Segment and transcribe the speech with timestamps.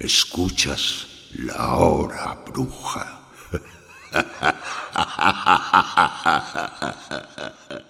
[0.00, 3.20] Escuchas la hora bruja.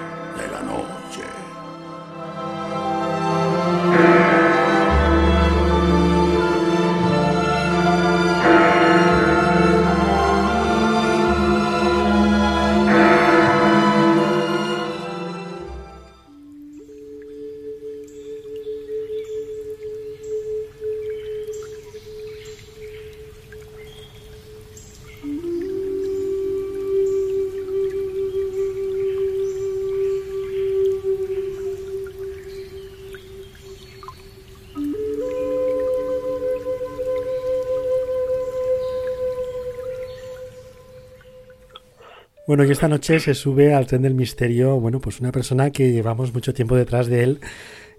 [42.51, 45.93] Bueno, y esta noche se sube al tren del misterio, bueno, pues una persona que
[45.93, 47.39] llevamos mucho tiempo detrás de él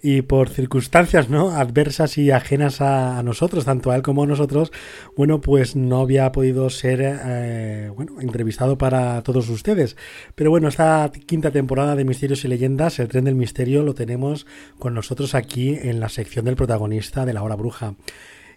[0.02, 1.52] y por circunstancias, ¿no?
[1.52, 4.70] Adversas y ajenas a, nosotros, tanto a él como a nosotros,
[5.16, 9.96] bueno, pues no había podido ser, eh, bueno, entrevistado para todos ustedes.
[10.34, 14.46] Pero bueno, esta quinta temporada de Misterios y Leyendas, el tren del misterio, lo tenemos
[14.78, 17.94] con nosotros aquí en la sección del protagonista de la hora bruja.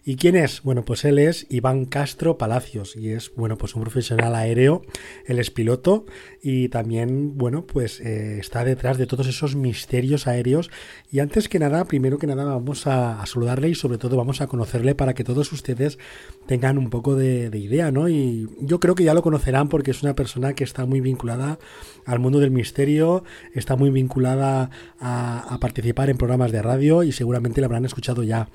[0.07, 0.61] ¿Y quién es?
[0.61, 4.83] Bueno, pues él es Iván Castro Palacios y es, bueno, pues un profesional aéreo,
[5.25, 6.05] él es piloto
[6.43, 10.69] y también, bueno, pues eh, está detrás de todos esos misterios aéreos.
[11.11, 14.41] Y antes que nada, primero que nada, vamos a, a saludarle y sobre todo vamos
[14.41, 15.97] a conocerle para que todos ustedes
[16.45, 18.07] tengan un poco de, de idea, ¿no?
[18.07, 21.57] Y yo creo que ya lo conocerán porque es una persona que está muy vinculada
[22.05, 23.23] al mundo del misterio,
[23.55, 28.21] está muy vinculada a, a participar en programas de radio y seguramente lo habrán escuchado
[28.21, 28.49] ya.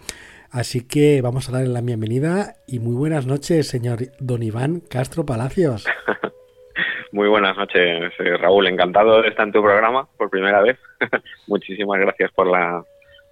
[0.53, 5.25] Así que vamos a darle la bienvenida y muy buenas noches, señor Don Iván Castro
[5.25, 5.87] Palacios.
[7.12, 8.69] Muy buenas noches, eh, Raúl.
[8.69, 10.78] Encantado de estar en tu programa por primera vez.
[11.49, 12.84] Muchísimas gracias por la,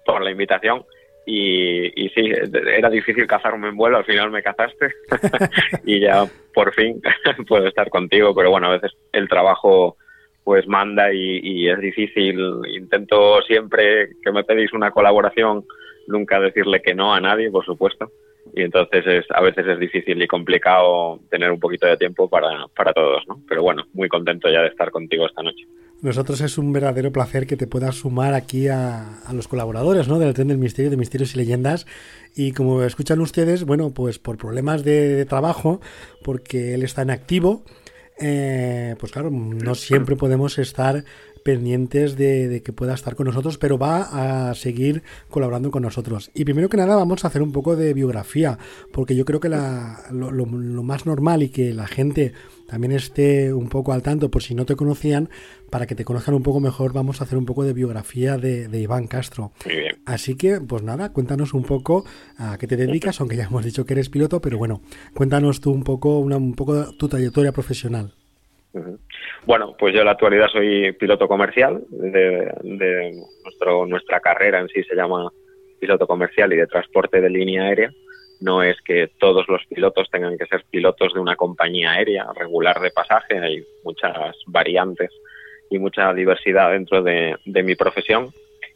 [0.05, 0.85] por la invitación.
[1.25, 2.31] Y, y sí,
[2.73, 4.89] era difícil cazarme en vuelo, al final me cazaste
[5.85, 7.01] y ya por fin
[7.47, 9.97] puedo estar contigo, pero bueno, a veces el trabajo
[10.43, 12.39] pues manda y, y es difícil.
[12.69, 15.65] Intento siempre que me pedís una colaboración
[16.09, 18.11] nunca decirle que no a nadie, por supuesto.
[18.53, 22.67] Y entonces es, a veces es difícil y complicado tener un poquito de tiempo para,
[22.75, 23.41] para todos, ¿no?
[23.47, 25.65] Pero bueno, muy contento ya de estar contigo esta noche.
[26.01, 30.17] Nosotros es un verdadero placer que te puedas sumar aquí a, a, los colaboradores ¿no?
[30.17, 31.85] del Tren del Misterio, de Misterios y Leyendas.
[32.35, 35.81] Y como escuchan ustedes, bueno, pues por problemas de, trabajo,
[36.23, 37.63] porque él está en activo,
[38.17, 41.03] eh, pues claro, no siempre podemos estar
[41.49, 45.01] pendientes de, de, que pueda estar con nosotros, pero va a seguir
[45.31, 46.29] colaborando con nosotros.
[46.35, 48.59] Y primero que nada vamos a hacer un poco de biografía,
[48.91, 52.33] porque yo creo que la, lo, lo, lo, más normal y que la gente
[52.67, 55.31] también esté un poco al tanto por si no te conocían,
[55.71, 58.67] para que te conozcan un poco mejor, vamos a hacer un poco de biografía de,
[58.67, 59.51] de Iván Castro.
[60.05, 62.05] Así que, pues nada, cuéntanos un poco
[62.37, 64.83] a qué te dedicas, aunque ya hemos dicho que eres piloto, pero bueno,
[65.15, 68.13] cuéntanos tú un poco, una, un poco tu trayectoria profesional.
[69.45, 73.11] Bueno, pues yo en la actualidad soy piloto comercial de, de
[73.43, 75.31] nuestro, nuestra carrera en sí se llama
[75.79, 77.91] piloto comercial y de transporte de línea aérea.
[78.41, 82.79] No es que todos los pilotos tengan que ser pilotos de una compañía aérea regular
[82.79, 85.11] de pasaje, hay muchas variantes
[85.69, 88.29] y mucha diversidad dentro de, mi profesión.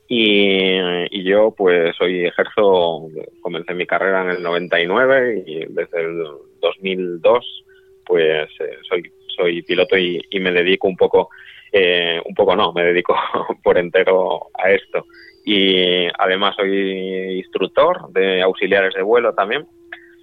[0.07, 0.80] Y,
[1.12, 3.07] y, yo pues hoy ejerzo,
[3.42, 6.24] comencé mi carrera en el 99 y desde el
[6.60, 7.63] 2002
[8.06, 11.30] pues eh, soy soy piloto y, y, me dedico un poco
[11.75, 13.15] Eh, un poco no, me dedico
[13.63, 15.06] por entero a esto.
[15.44, 19.68] Y además soy instructor de auxiliares de vuelo también,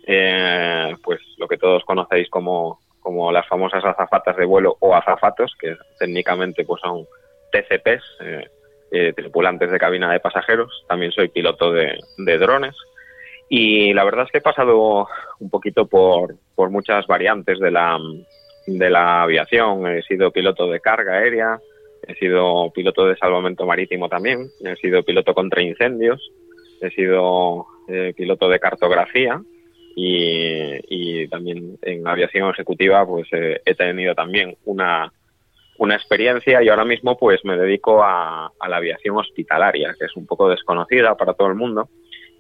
[0.07, 5.55] eh, pues lo que todos conocéis como, como las famosas azafatas de vuelo o azafatos,
[5.61, 7.05] que técnicamente pues son
[7.53, 8.49] TCPs, eh,
[8.93, 10.85] eh, tripulantes de cabina de pasajeros.
[10.89, 11.99] También soy piloto de,
[12.39, 12.77] drones.
[13.49, 15.09] Y la verdad es que he pasado
[15.41, 17.99] un poquito por, por muchas variantes de la,
[18.67, 19.87] de la aviación.
[19.87, 21.59] He sido piloto de carga aérea,
[22.07, 26.31] he sido piloto de salvamento marítimo también, he sido piloto contra incendios,
[26.81, 29.41] he sido eh, piloto de cartografía
[29.95, 35.13] y, también en aviación ejecutiva pues eh, he tenido también una,
[35.79, 40.27] una experiencia y ahora mismo pues me dedico a, la aviación hospitalaria, que es un
[40.27, 41.89] poco desconocida para todo el mundo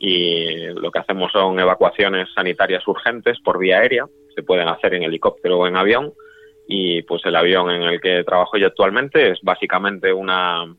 [0.02, 5.02] y lo que hacemos son evacuaciones sanitarias urgentes por vía aérea, se pueden hacer en
[5.02, 6.14] helicóptero o en avión
[6.66, 10.74] y pues el avión en el que trabajo yo actualmente es básicamente una,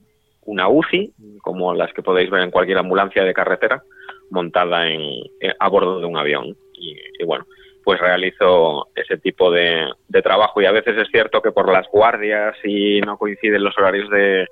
[0.46, 3.84] una UCI, como las que podéis ver en cualquier ambulancia de carretera,
[4.32, 5.22] montada en,
[5.60, 6.58] a bordo de un avión.
[6.74, 7.46] Y, bueno,
[7.84, 9.88] pues realizo ese tipo de,
[10.24, 14.10] trabajo y a veces es cierto que por las guardias y no coinciden los horarios
[14.10, 14.48] de,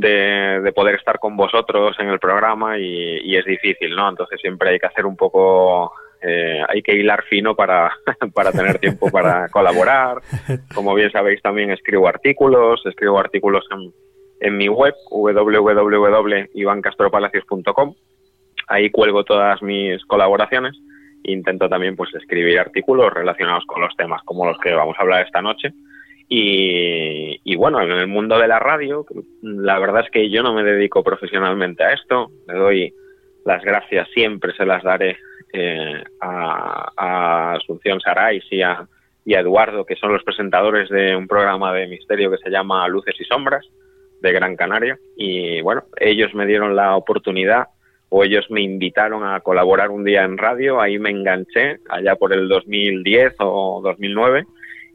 [0.00, 4.08] de, poder estar con vosotros en el programa y, es difícil, ¿no?
[4.08, 5.92] Entonces siempre hay que hacer un poco,
[6.22, 7.92] eh, hay que hilar fino para,
[8.34, 10.22] para tener tiempo para colaborar.
[10.74, 13.92] Como bien sabéis también escribo artículos, escribo artículos en,
[14.40, 17.94] en mi web www.ivancastropalacios.com
[18.70, 20.74] ahí cuelgo todas mis colaboraciones
[21.24, 25.02] e intento también pues escribir artículos relacionados con los temas como los que vamos a
[25.02, 25.72] hablar esta noche.
[26.32, 29.04] Y, bueno, en el mundo de la radio,
[29.42, 32.30] la verdad es que yo no me dedico profesionalmente a esto.
[32.46, 32.94] Le doy
[33.44, 35.16] las gracias, siempre se las daré
[35.52, 38.86] eh, a, Asunción Sarais y a,
[39.24, 42.86] y a Eduardo, que son los presentadores de un programa de misterio que se llama
[42.86, 43.66] Luces y Sombras
[44.20, 44.96] de Gran Canaria.
[45.16, 47.66] Y bueno, ellos me dieron la oportunidad
[48.08, 52.32] o ellos me invitaron a colaborar un día en radio, ahí me enganché, allá por
[52.32, 54.46] el 2010 o 2009,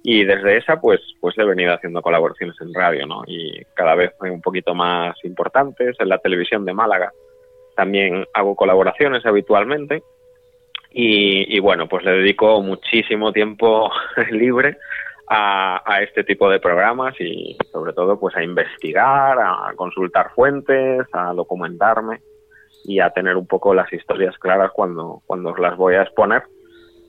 [0.08, 3.24] y desde esa pues, pues he venido haciendo colaboraciones en radio, ¿no?
[3.26, 7.12] Y cada vez un poquito más importantes, en la televisión de Málaga
[7.76, 10.04] también hago colaboraciones habitualmente,
[10.98, 13.92] y, bueno, pues le dedico muchísimo tiempo
[14.32, 14.78] libre
[15.28, 21.06] a, a, este tipo de programas y sobre todo pues a investigar, a consultar fuentes,
[21.12, 22.22] a documentarme
[22.86, 26.44] y a tener un poco las historias claras cuando, cuando las voy a exponer.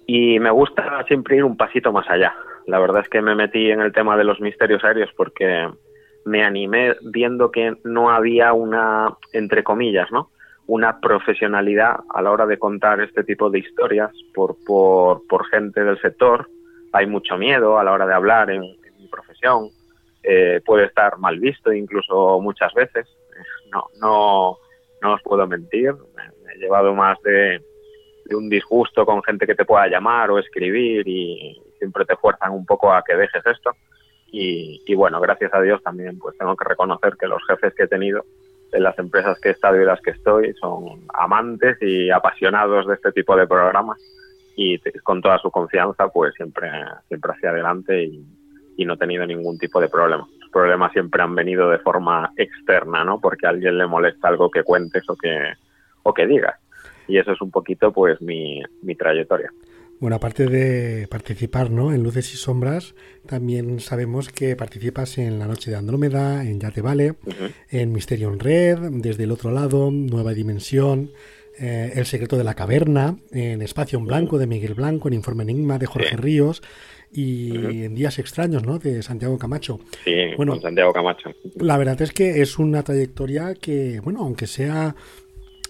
[0.05, 2.35] Y me gusta siempre ir un pasito más allá.
[2.67, 5.69] La verdad es que me metí en el tema de los misterios aéreos porque
[6.25, 10.31] me animé viendo que no había una, entre comillas, ¿no?
[10.67, 15.85] una profesionalidad a la hora de contar este tipo de historias por, por, por gente
[15.85, 16.49] del sector.
[16.93, 19.69] Hay mucho miedo a la hora de hablar en, mi profesión.
[20.23, 23.07] Eh, puede estar mal visto incluso muchas veces.
[23.73, 24.59] No, no,
[25.03, 27.61] no os puedo mentir, me, he llevado más de,
[28.35, 32.67] un disgusto con gente que te pueda llamar o escribir y siempre te fuerzan un
[32.67, 33.71] poco a que dejes esto.
[34.33, 37.89] Y, bueno, gracias a Dios también pues tengo que reconocer que los jefes que he
[37.89, 38.25] tenido
[38.73, 42.95] en las empresas que he estado y las que estoy son amantes y apasionados de
[42.95, 43.99] este tipo de programas
[44.57, 46.69] y con toda su confianza pues siempre
[47.09, 48.27] siempre hacia adelante y,
[48.85, 50.27] no he tenido ningún tipo de problema
[50.57, 53.21] problemas siempre han venido de forma externa, ¿no?
[53.21, 55.53] Porque a alguien le molesta algo que cuentes o que,
[56.03, 56.59] o que digas.
[57.09, 59.53] Y eso es un poquito, pues, mi, mi trayectoria.
[59.99, 61.93] Bueno, aparte de participar ¿no?
[61.93, 62.95] en Luces y Sombras,
[63.27, 67.15] también sabemos que participas en La Noche de Andrómeda, en Ya Te Vale,
[67.71, 71.13] en Misterio en Red, Desde el Otro Lado, Nueva Dimensión,
[71.59, 75.45] eh, El Secreto de la Caverna, en Espacio en Blanco de Miguel Blanco, en Informe
[75.45, 76.63] Enigma de Jorge Ríos
[77.11, 78.79] y en Días Extraños, ¿no?
[78.79, 79.81] De Santiago Camacho.
[80.05, 81.31] Sí, bueno, Santiago Camacho.
[81.55, 84.95] La verdad es que es una trayectoria que, bueno, aunque sea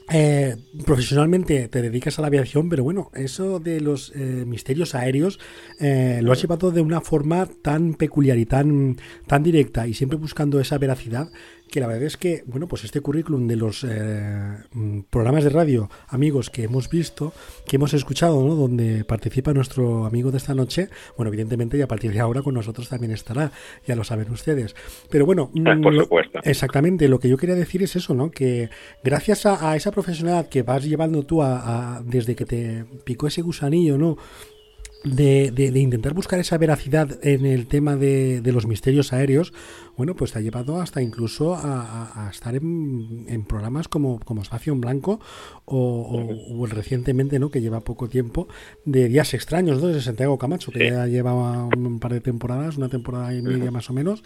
[0.09, 5.41] eh, profesionalmente te dedicas a la aviación, pero bueno, eso de los eh, misterios aéreos
[5.81, 10.17] eh, lo has llevado de una forma tan peculiar y tan, tan directa y siempre
[10.17, 11.31] buscando esa veracidad
[11.71, 15.51] que la verdad es que, bueno, pues este currículum de los eh, mm, programas de
[15.51, 17.33] radio, amigos que hemos visto,
[17.67, 18.55] que hemos escuchado, ¿no?
[18.55, 22.55] Donde participa nuestro amigo de esta noche, bueno, evidentemente y a partir de ahora con
[22.55, 23.53] nosotros también estará,
[23.87, 24.75] ya lo saben ustedes.
[25.11, 26.41] Pero bueno, mm, por supuesto.
[26.45, 28.31] exactamente, lo que yo quería decir es eso, ¿no?
[28.31, 28.71] Que
[29.03, 33.99] gracias a, esa profesionalidad que vas llevando tú a, desde que te picó ese gusanillo,
[33.99, 34.17] ¿no?
[35.05, 39.53] De, de, intentar buscar esa veracidad en el tema de, de, los misterios aéreos,
[39.97, 44.81] bueno, pues te ha llevado hasta incluso a, estar en, programas como, como Espacio en
[44.81, 45.21] Blanco
[45.65, 47.51] o, o, recientemente, ¿no?
[47.51, 48.49] Que lleva poco tiempo,
[48.85, 49.89] de Días Extraños, ¿no?
[49.89, 53.89] De Santiago Camacho, que ya lleva un par de temporadas, una temporada y media más
[53.91, 54.23] o menos,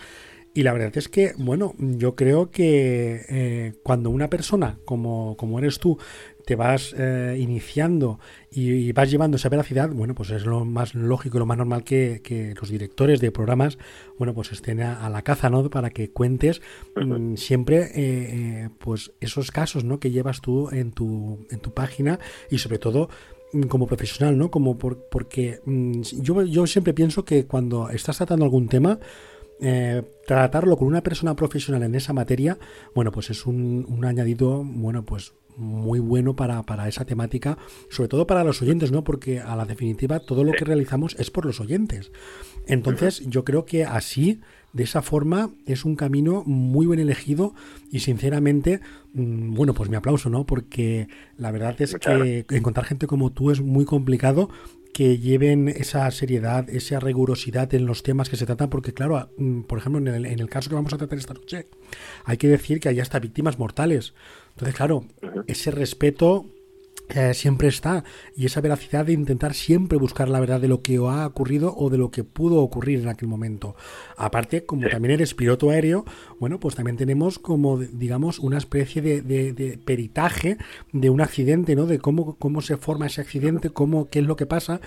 [0.53, 5.61] Y la verdad es que, bueno, yo creo que eh, cuando una persona como, como
[5.61, 5.99] eres tú
[6.45, 8.19] te vas eh, iniciando
[8.51, 11.85] y, vas llevando esa veracidad, bueno, pues es lo más lógico y lo más normal
[11.85, 13.79] que, los directores de programas,
[14.19, 15.69] bueno, pues estén a, la caza, ¿no?
[15.71, 16.61] Para que cuentes
[16.97, 20.01] mm, siempre, eh, eh, pues esos casos, ¿no?
[20.01, 22.19] Que llevas tú en tu, en tu página
[22.51, 23.09] y sobre todo
[23.53, 24.51] mm, como profesional, ¿no?
[24.51, 28.99] Como por, porque mm, yo, yo siempre pienso que cuando estás tratando algún tema,
[30.27, 32.57] tratarlo con una persona profesional en esa materia,
[32.95, 37.59] bueno, pues es un, un añadido, bueno, pues muy bueno para, para, esa temática,
[37.91, 39.05] sobre todo para los oyentes, ¿no?
[39.05, 42.11] Porque a la definitiva todo lo que realizamos es por los oyentes.
[42.67, 44.41] Entonces, yo creo que así,
[44.73, 47.55] de esa forma, es un camino muy bien elegido
[47.91, 48.81] y sinceramente,
[49.13, 50.47] mm, bueno, pues mi aplauso, ¿no?
[50.47, 54.51] Porque la verdad es que encontrar gente como tú es muy complicado
[55.01, 59.63] que lleven esa seriedad, esa rigurosidad en los temas que se tratan, porque claro, mm,
[59.63, 61.69] por ejemplo, en el, en el caso que vamos a tratar esta noche,
[62.27, 64.13] hay que decir que hay hasta víctimas mortales.
[64.51, 65.07] Entonces, claro,
[65.47, 66.51] ese respeto
[67.15, 68.05] eh, siempre está
[68.37, 71.91] y esa veracidad de intentar siempre buscar la verdad de lo que ha ocurrido o
[71.91, 73.75] de lo que pudo ocurrir en aquel momento.
[74.17, 76.05] Aparte, como también eres piloto aéreo,
[76.39, 80.59] bueno, pues también tenemos como, digamos, una especie de, peritaje
[80.93, 81.87] de un accidente, ¿no?
[81.87, 84.81] De cómo, cómo se forma ese accidente, cómo, qué es lo que pasa.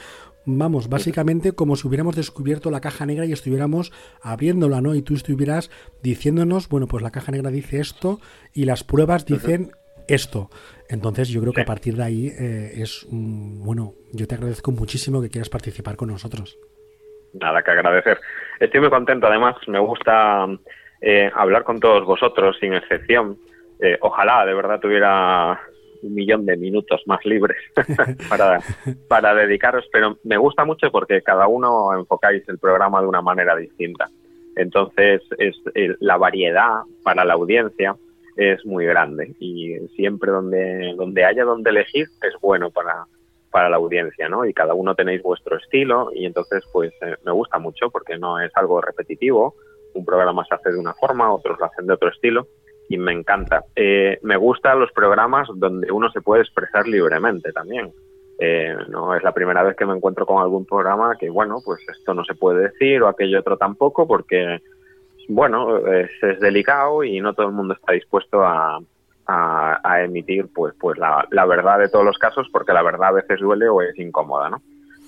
[0.45, 4.93] Vamos, básicamente como si hubiéramos descubierto la caja negra y estuviéramos abriéndola, ¿no?
[4.93, 5.69] Y tú estuvieras
[6.01, 8.19] diciéndonos, bueno, pues la caja negra dice esto
[8.53, 9.71] y las pruebas dicen
[10.07, 10.49] esto.
[10.93, 15.23] Entonces yo creo que a partir de ahí eh, es, bueno, yo te agradezco muchísimo
[15.23, 16.59] que quieras participar con nosotros.
[17.33, 18.19] Nada que agradecer.
[18.59, 20.45] Estoy muy contento, además me gusta
[21.01, 23.37] eh, hablar con todos vosotros, sin excepción.
[23.81, 25.59] Eh, ojalá de verdad tuviera
[26.03, 27.57] un millón de minutos más libres
[28.29, 28.59] para,
[29.07, 33.55] para dedicaros, pero me gusta mucho porque cada uno enfocáis el programa de una manera
[33.55, 34.05] distinta.
[34.55, 35.55] Entonces, es
[35.99, 37.95] la variedad para la audiencia
[38.35, 43.05] es muy grande y siempre donde, donde haya donde elegir es bueno para,
[43.51, 44.45] para la audiencia, ¿no?
[44.45, 48.39] Y cada uno tenéis vuestro estilo y entonces pues eh, me gusta mucho porque no
[48.39, 49.55] es algo repetitivo,
[49.93, 52.47] un programa se hace de una forma, otros lo hacen de otro estilo
[52.89, 53.63] y me encanta.
[53.75, 57.91] Eh, me gustan los programas donde uno se puede expresar libremente también.
[58.39, 61.81] Eh, no es la primera vez que me encuentro con algún programa que, bueno, pues
[61.87, 64.61] esto no se puede decir o aquello otro tampoco porque
[65.27, 68.79] bueno, es, delicado y no todo el mundo está dispuesto a,
[69.27, 73.13] a, emitir pues, pues la, la, verdad de todos los casos, porque la verdad a
[73.13, 74.61] veces duele o es incómoda, ¿no?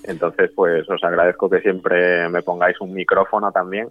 [0.04, 3.88] Entonces, pues os agradezco que siempre me pongáis un micrófono también.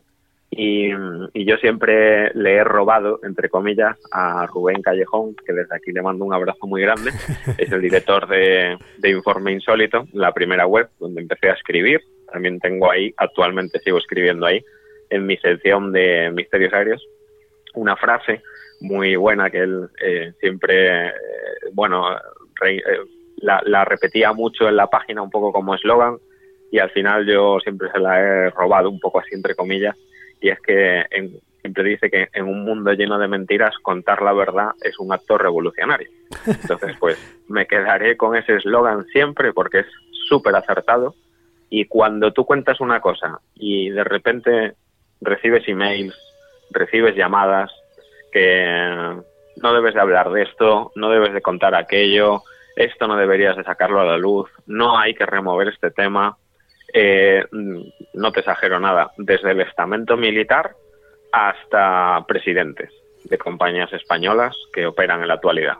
[0.51, 0.91] Y,
[1.33, 6.01] y, yo siempre le he robado, entre comillas, a Rubén Callejón, que desde aquí le
[6.01, 7.11] mando un abrazo muy grande.
[7.57, 11.99] Es el director de, de Informe Insólito, la primera web donde empecé a escribir.
[12.31, 14.63] También tengo ahí, actualmente sigo escribiendo ahí,
[15.09, 17.05] en mi sección de misterios aéreos
[17.75, 18.41] una frase
[18.81, 21.13] muy buena que él eh, siempre, eh,
[21.73, 22.15] bueno,
[22.65, 22.81] eh,
[23.37, 26.17] la, repetía mucho en la página un poco como eslogan
[26.71, 29.95] y al final yo siempre se la he robado un poco así entre comillas
[30.41, 31.05] y es que
[31.61, 35.37] siempre dice que en un mundo lleno de mentiras contar la verdad es un acto
[35.37, 36.09] revolucionario.
[36.45, 39.87] Entonces pues me quedaré con ese eslogan siempre porque es
[40.27, 41.15] súper acertado
[41.69, 44.75] y cuando tú cuentas una cosa y de repente
[45.21, 46.15] recibes emails,
[46.71, 47.71] recibes llamadas
[48.31, 49.15] que
[49.61, 52.43] no debes de hablar de esto, no debes de contar aquello,
[52.75, 56.37] esto no deberías de sacarlo a la luz, no hay que remover este tema.
[56.93, 60.75] Eh, no te exagero nada, desde el estamento militar
[61.31, 62.91] hasta presidentes
[63.23, 65.77] de compañías españolas que operan en la actualidad.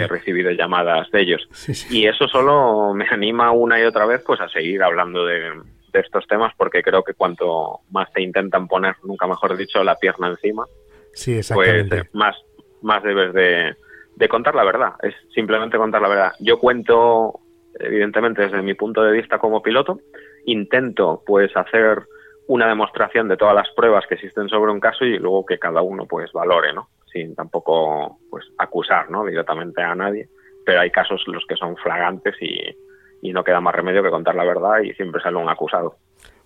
[0.00, 1.48] He recibido llamadas de ellos.
[1.90, 5.50] y eso solo me anima una y otra vez pues a seguir hablando de,
[5.98, 9.96] de estos temas porque creo que cuanto más te intentan poner, nunca mejor dicho, la
[9.96, 10.66] pierna encima,
[11.12, 12.36] sí, pues eh, más,
[12.82, 13.74] más debes de,
[14.16, 14.92] de contar la verdad.
[15.02, 16.32] Es simplemente contar la verdad.
[16.40, 17.40] Yo cuento,
[17.78, 20.00] evidentemente, desde mi punto de vista como piloto,
[20.46, 22.02] intento pues hacer
[22.46, 25.80] una demostración de todas las pruebas que existen sobre un caso y luego que cada
[25.80, 26.88] uno pues valore, ¿no?
[27.10, 29.24] Sin tampoco pues acusar, ¿no?
[29.24, 30.28] Directamente a nadie.
[30.66, 32.76] Pero hay casos los que son flagantes y,
[33.24, 35.96] y no queda más remedio que contar la verdad y siempre sale un acusado.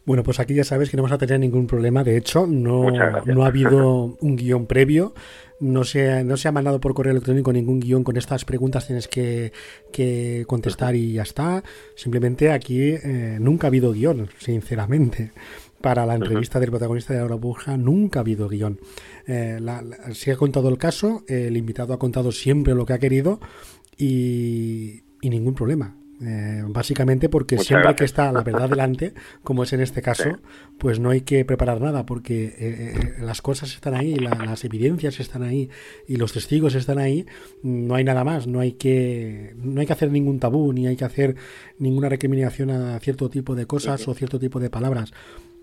[0.07, 2.05] Bueno, pues aquí ya sabes que no vamos a tener ningún problema.
[2.05, 2.87] De hecho, no,
[3.27, 5.13] no ha habido un guion previo.
[5.61, 8.87] No se, no se ha mandado por correo electrónico ningún guion con estas preguntas.
[8.87, 9.53] Tienes que,
[9.93, 11.65] que contestar y ya está.
[11.97, 15.33] Simplemente aquí eh, nunca ha habido guion, sinceramente.
[15.83, 18.79] Para la entrevista del protagonista de la hora nunca ha habido guion.
[19.27, 19.59] Eh,
[20.13, 23.41] se ha contado el caso, el invitado ha contado siempre lo que ha querido
[23.99, 29.73] y, y ningún problema Eh, básicamente porque siempre que está la verdad delante, como es
[29.73, 30.39] en este caso,
[30.77, 35.21] pues no hay que preparar nada porque eh, eh, las cosas están ahí, las evidencias
[35.21, 35.71] están ahí
[36.09, 37.27] y los testigos están ahí.
[37.63, 40.97] No hay nada más, no hay que no hay que hacer ningún tabú ni hay
[40.97, 41.37] que hacer
[41.79, 45.13] ninguna recriminación a cierto tipo de cosas o cierto tipo de palabras.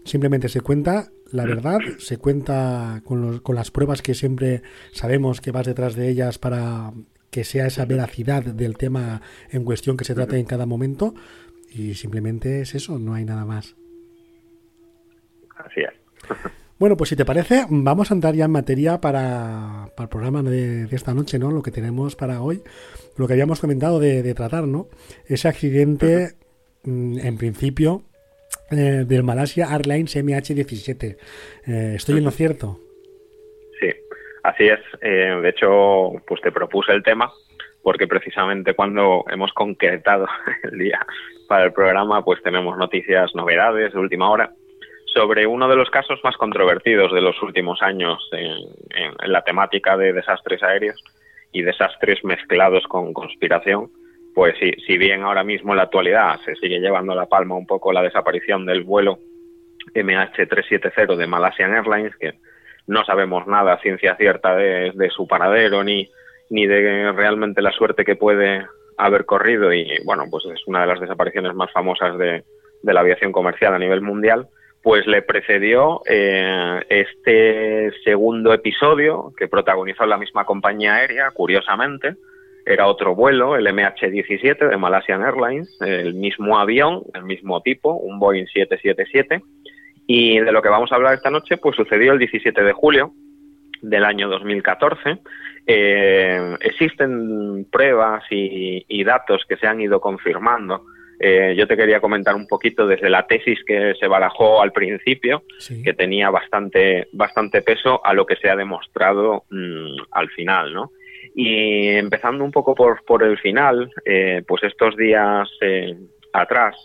[0.06, 4.62] Simplemente se cuenta la verdad, se cuenta con, con las pruebas que siempre
[4.94, 6.94] sabemos que vas detrás de ellas para
[7.36, 11.14] que sea esa veracidad del tema en cuestión que se trate en cada momento
[11.70, 13.76] y simplemente es eso, no hay nada más.
[15.58, 15.92] Así es.
[16.78, 20.90] Bueno, pues si te parece, vamos a entrar ya en materia para, el programa de,
[20.92, 21.50] esta noche, ¿no?
[21.50, 22.64] Lo que tenemos para hoy,
[23.16, 24.90] lo que habíamos comentado de, tratar, ¿no?
[25.26, 26.34] Ese accidente,
[26.84, 28.04] mm, en principio,
[28.72, 31.16] eh, del Malasia Airlines MH17.
[31.66, 32.82] Eh, ¿Estoy en lo cierto?
[34.46, 34.80] Así es.
[35.02, 37.32] Eh, de hecho, pues te propuse el tema
[37.82, 40.28] porque precisamente cuando hemos concretado
[40.64, 41.04] el día
[41.48, 44.52] para el programa, pues tenemos noticias, novedades de última hora
[45.12, 50.14] sobre uno de los casos más controvertidos de los últimos años en, la temática de
[50.14, 51.04] desastres aéreos
[51.52, 53.90] y desastres mezclados con conspiración.
[54.36, 57.66] Pues si, si bien ahora mismo en la actualidad se sigue llevando la palma un
[57.66, 59.18] poco la desaparición del vuelo
[59.96, 62.34] MH370 de Malaysian Airlines, que
[62.88, 66.10] no sabemos nada ciencia cierta de, su paradero ni,
[66.50, 68.66] ni de realmente la suerte que puede
[68.98, 69.74] haber corrido.
[69.74, 72.44] Y bueno, pues es una de las desapariciones más famosas de,
[72.84, 74.48] la aviación comercial a nivel mundial,
[74.84, 82.16] pues le precedió eh, este segundo episodio que protagonizó la misma compañía aérea, curiosamente,
[82.66, 88.20] era otro vuelo, el MH17 de Malaysian Airlines, el mismo avión, el mismo tipo, un
[88.20, 89.44] Boeing 777,
[90.08, 93.14] y de lo que vamos a hablar esta noche, pues sucedió el 17 de julio
[93.82, 95.20] del año 2014.
[95.68, 100.86] Eh, existen pruebas y, datos que se han ido confirmando.
[101.20, 105.44] Eh, yo te quería comentar un poquito desde la tesis que se barajó al principio,
[105.84, 110.92] que tenía bastante, bastante peso, a lo que se ha demostrado mm, al final, ¿no?
[111.34, 115.50] Y empezando un poco por, por el final, eh, pues estos días
[116.34, 116.76] atrás,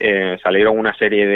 [0.00, 1.26] eh, salieron una serie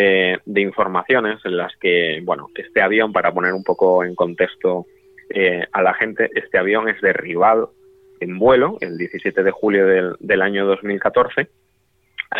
[0.44, 4.86] de, informaciones en las que, bueno, este avión, para poner un poco en contexto
[5.30, 7.74] eh, a la gente, este avión es derribado
[8.20, 11.48] en vuelo el 17 de julio del, año 2014,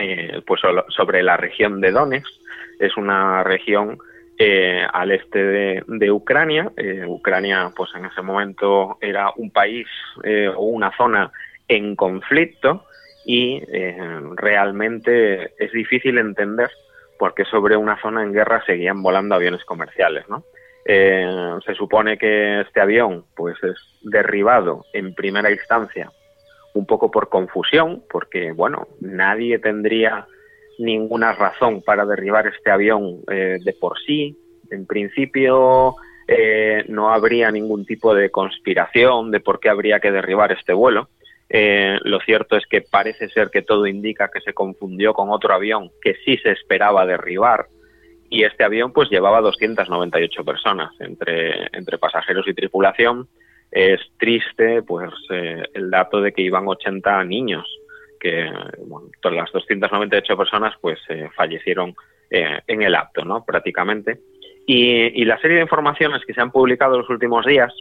[0.00, 2.30] eh, pues sobre la región de Donetsk.
[2.78, 3.98] Es una región
[4.92, 6.72] al este de, Ucrania.
[7.06, 9.86] Ucrania, pues en ese momento era un país
[10.56, 11.30] o una zona
[11.68, 12.86] en conflicto
[13.24, 13.96] y eh,
[14.34, 16.70] realmente es difícil entender
[17.18, 20.44] por qué sobre una zona en guerra seguían volando aviones comerciales, ¿no?
[20.84, 26.10] Eh, se supone que este avión pues es derribado en primera instancia
[26.74, 30.26] un poco por confusión, porque bueno, nadie tendría
[30.78, 34.36] ninguna razón para derribar este avión eh, de por sí.
[34.70, 35.94] En principio
[36.88, 41.10] no habría ningún tipo de conspiración de por qué habría que derribar este vuelo.
[41.54, 45.52] Eh, lo cierto es que parece ser que todo indica que se confundió con otro
[45.52, 47.66] avión que sí se esperaba derribar
[48.30, 53.28] y este avión pues llevaba 298 personas entre, entre pasajeros y tripulación.
[53.70, 57.68] Es triste pues eh, el dato de que iban 80 niños,
[58.18, 58.50] que
[58.86, 61.94] bueno, todas las 298 personas pues eh, fallecieron
[62.30, 63.44] en el acto, ¿no?
[63.44, 64.20] Prácticamente.
[64.66, 67.74] Y, y la serie de informaciones que se han publicado en los últimos días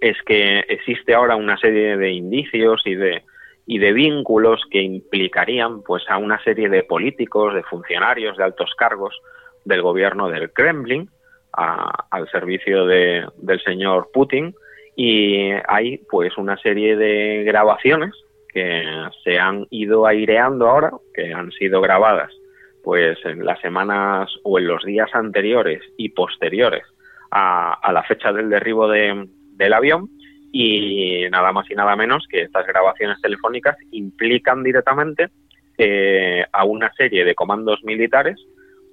[0.00, 3.22] es que existe ahora una serie de indicios y de
[3.66, 8.72] y de vínculos que implicarían pues a una serie de políticos, de funcionarios, de altos
[8.78, 9.20] cargos
[9.64, 11.10] del gobierno del Kremlin
[11.52, 14.54] al servicio de, del señor Putin.
[14.94, 18.14] Y hay pues una serie de grabaciones
[18.52, 18.84] que
[19.24, 22.32] se han ido aireando ahora, que han sido grabadas
[22.84, 26.84] pues en las semanas o en los días anteriores y posteriores
[27.32, 30.08] a la fecha del derribo de, del avión
[30.52, 35.28] y nada más y nada menos que estas grabaciones telefónicas implican directamente
[35.78, 38.38] eh, a una serie de comandos militares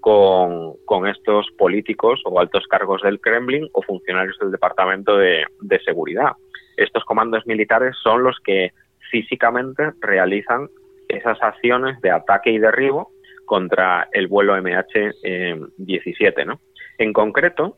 [0.02, 5.46] con, estos políticos o altos cargos del Kremlin o funcionarios del Departamento de,
[5.86, 6.34] Seguridad.
[6.76, 8.74] Estos comandos militares son los que
[9.10, 10.68] físicamente realizan
[11.08, 13.12] esas acciones de ataque y derribo
[13.46, 16.46] contra el vuelo MH17.
[16.46, 16.60] ¿no?
[16.98, 17.78] En concreto,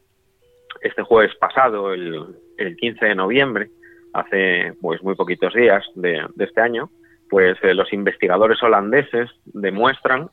[0.82, 2.26] este jueves pasado, el,
[2.58, 3.70] el 15 de noviembre,
[4.14, 6.90] hace pues muy poquitos días de, este año,
[7.30, 10.30] pues eh, los investigadores holandeses demuestran,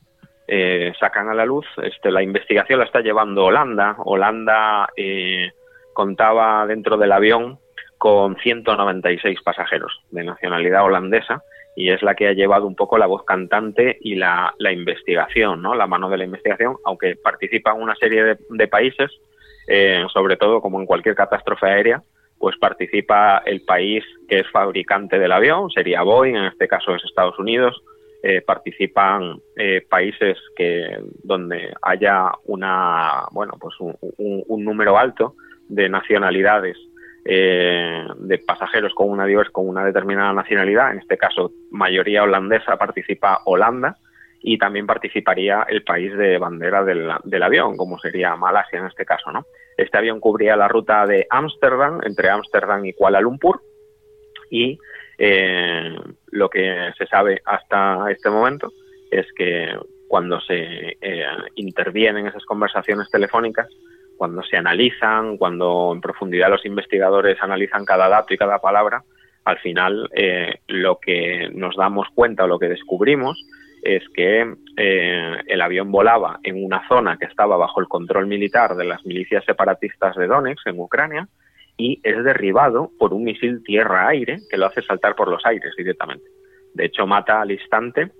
[0.48, 3.96] eh, sacan a la luz, este, la investigación la está llevando Holanda.
[3.98, 5.50] Holanda eh,
[5.94, 7.58] contaba dentro del avión
[7.98, 11.42] con 196 pasajeros de nacionalidad holandesa
[11.76, 15.74] y es la que ha llevado un poco la voz cantante y la, investigación, ¿no?
[15.74, 19.11] la mano de la investigación, aunque participan una serie de, países,
[19.68, 22.03] eh, sobre todo como en cualquier catástrofe aérea,
[22.38, 27.05] pues participa el país que es fabricante del avión, sería Boeing, en este caso es
[27.05, 27.81] Estados Unidos,
[28.25, 35.35] eh, participan eh, países que donde haya una bueno pues un, número alto
[35.68, 36.77] de nacionalidades
[37.25, 40.92] eh, de pasajeros con una con una determinada nacionalidad.
[40.92, 43.96] En este caso mayoría holandesa participa Holanda
[44.42, 49.31] y también participaría el país de bandera del, avión como sería Malasia en este caso
[49.31, 53.62] no este avión cubría la ruta de Ámsterdam entre Ámsterdam y Kuala Lumpur
[54.50, 54.78] y
[55.18, 55.96] eh,
[56.31, 58.72] lo que se sabe hasta este momento
[59.11, 59.68] es que
[60.09, 61.24] cuando se eh,
[61.55, 63.66] intervienen esas conversaciones telefónicas,
[64.18, 69.02] cuando se analizan, cuando en profundidad los investigadores analizan cada dato y cada palabra,
[69.44, 73.42] al final eh, lo que nos damos cuenta o lo que descubrimos
[73.82, 78.76] es que eh, el avión volaba en una zona que estaba bajo el control militar
[78.76, 81.28] de las milicias separatistas de Donetsk en Ucrania
[81.76, 86.24] y es derribado por un misil tierra-aire que lo hace saltar por los aires directamente.
[86.74, 88.12] De hecho, mata al instante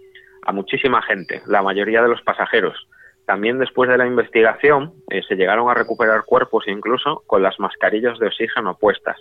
[0.44, 2.88] a muchísima gente, la mayoría de los pasajeros.
[3.25, 8.18] También después de la investigación eh, se llegaron a recuperar cuerpos incluso con las mascarillas
[8.18, 9.16] de oxígeno puestas.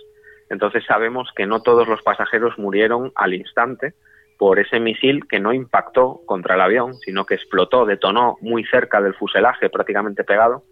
[0.50, 3.94] Entonces sabemos que no todos los pasajeros murieron al instante
[4.38, 9.00] por ese misil que no impactó contra el avión, sino que explotó, detonó muy cerca
[9.00, 10.64] del fuselaje, prácticamente pegado,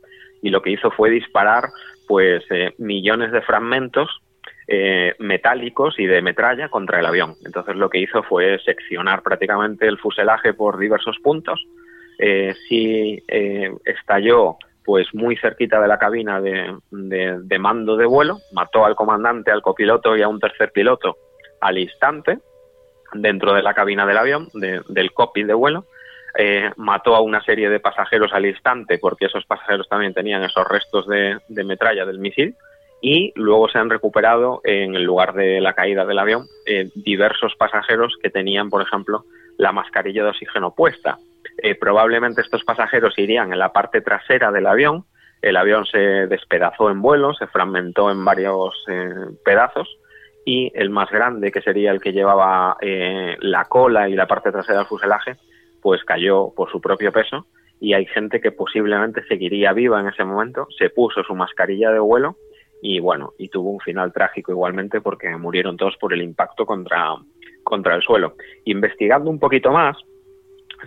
[0.42, 1.68] y lo que hizo fue disparar
[2.08, 4.20] pues eh, millones de fragmentos
[4.66, 7.34] eh, metálicos y de metralla contra el avión.
[7.44, 11.64] Entonces lo que hizo fue seccionar prácticamente el fuselaje por diversos puntos.
[12.18, 13.22] Eh, sí
[13.84, 19.62] estalló pues muy cerquita de la cabina de, mando de vuelo, mató al comandante, al
[19.62, 21.16] copiloto y a un tercer piloto
[21.60, 22.38] al instante
[23.12, 25.86] dentro de la cabina del avión, del cockpit de vuelo,
[26.38, 30.66] eh, mató a una serie de pasajeros al instante porque esos pasajeros también tenían esos
[30.68, 32.54] restos de, metralla del misil
[33.02, 37.54] y luego se han recuperado en el lugar de la caída del avión eh, diversos
[37.56, 39.24] pasajeros que tenían, por ejemplo,
[39.58, 41.18] la mascarilla de oxígeno puesta.
[41.58, 45.06] Eh, probablemente estos pasajeros irían en la parte trasera del avión.
[45.42, 48.84] El avión se despedazó en vuelo, se fragmentó en varios
[49.44, 49.88] pedazos
[50.44, 54.78] y el más grande, que sería el que llevaba la cola y la parte trasera
[54.78, 55.36] del fuselaje,
[55.82, 57.46] pues cayó por su propio peso
[57.80, 61.98] y hay gente que posiblemente seguiría viva en ese momento, se puso su mascarilla de
[61.98, 62.36] vuelo
[62.82, 67.14] y bueno, y tuvo un final trágico igualmente porque murieron todos por el impacto contra,
[67.64, 68.34] contra el suelo.
[68.64, 69.96] Investigando un poquito más,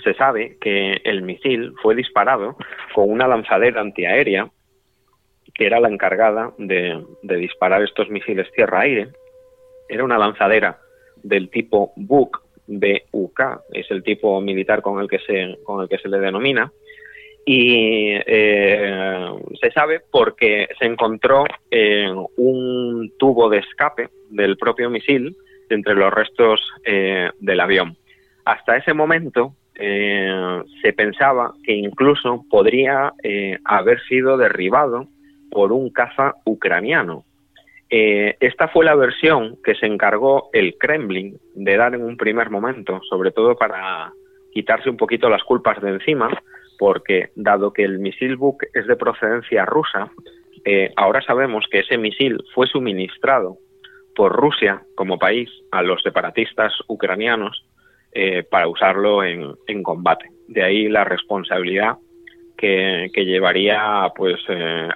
[0.04, 2.56] se sabe que el misil fue disparado
[2.96, 4.50] con una lanzadera antiaérea
[5.54, 9.10] que era la encargada de, de disparar estos misiles tierra-aire.
[9.94, 10.80] Era una lanzadera
[11.22, 13.42] del tipo Buk BUK,
[13.74, 16.72] es el tipo militar con el que se, con el que se le denomina.
[17.46, 19.30] Y eh,
[19.62, 21.44] se sabe porque se encontró
[22.38, 25.36] un tubo de escape del propio misil
[25.70, 27.98] entre los restos eh, del avión.
[28.46, 33.14] Hasta ese momento eh, se pensaba que incluso podría
[33.66, 35.08] haber sido derribado
[35.52, 37.26] por un caza ucraniano,
[37.96, 42.50] eh, esta fue la versión que se encargó el Kremlin de dar en un primer
[42.50, 44.12] momento, sobre todo para
[44.52, 46.28] quitarse un poquito las culpas de encima,
[46.80, 50.10] porque dado que el misil Buk es de procedencia rusa,
[50.66, 53.60] eh, ahora sabemos que ese misil fue suministrado
[54.16, 57.64] por Rusia como país a los separatistas ucranianos
[58.12, 60.32] eh, para usarlo en, combate.
[60.48, 61.98] De ahí la responsabilidad
[62.58, 64.40] que, que llevaría pues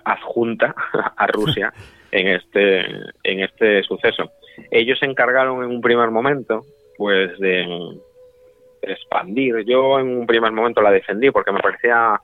[0.04, 0.74] adjunta
[1.16, 1.72] a Rusia
[2.12, 2.80] en este,
[3.24, 4.32] en este suceso.
[4.72, 6.66] Ellos se encargaron en un primer momento,
[6.98, 7.66] pues, de
[8.82, 9.64] expandir.
[9.66, 12.20] Yo en un primer momento la defendí porque me parecía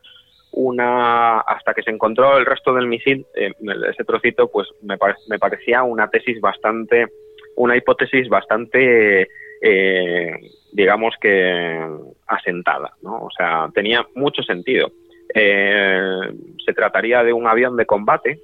[0.54, 3.52] una hasta que se encontró el resto del misil eh,
[3.90, 7.08] ese trocito pues me, me, parecía una tesis bastante
[7.56, 9.28] una hipótesis bastante
[9.62, 10.32] eh,
[10.72, 11.84] digamos que
[12.28, 14.92] asentada no o sea tenía mucho sentido
[15.34, 16.20] eh,
[16.64, 18.40] se trataría de un avión de combate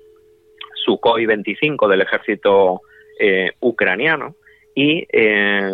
[0.84, 2.82] Sukhoi 25 del ejército
[3.20, 4.36] eh, ucraniano.
[4.76, 5.72] Y eh,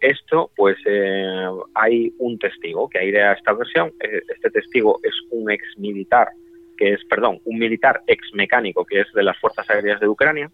[0.00, 3.92] esto pues eh, hay un testigo que a esta versión.
[4.00, 6.28] Este testigo es un ex militar
[6.76, 10.50] que es perdón un militar ex mecánico que es de las fuerzas aéreas de Ucrania.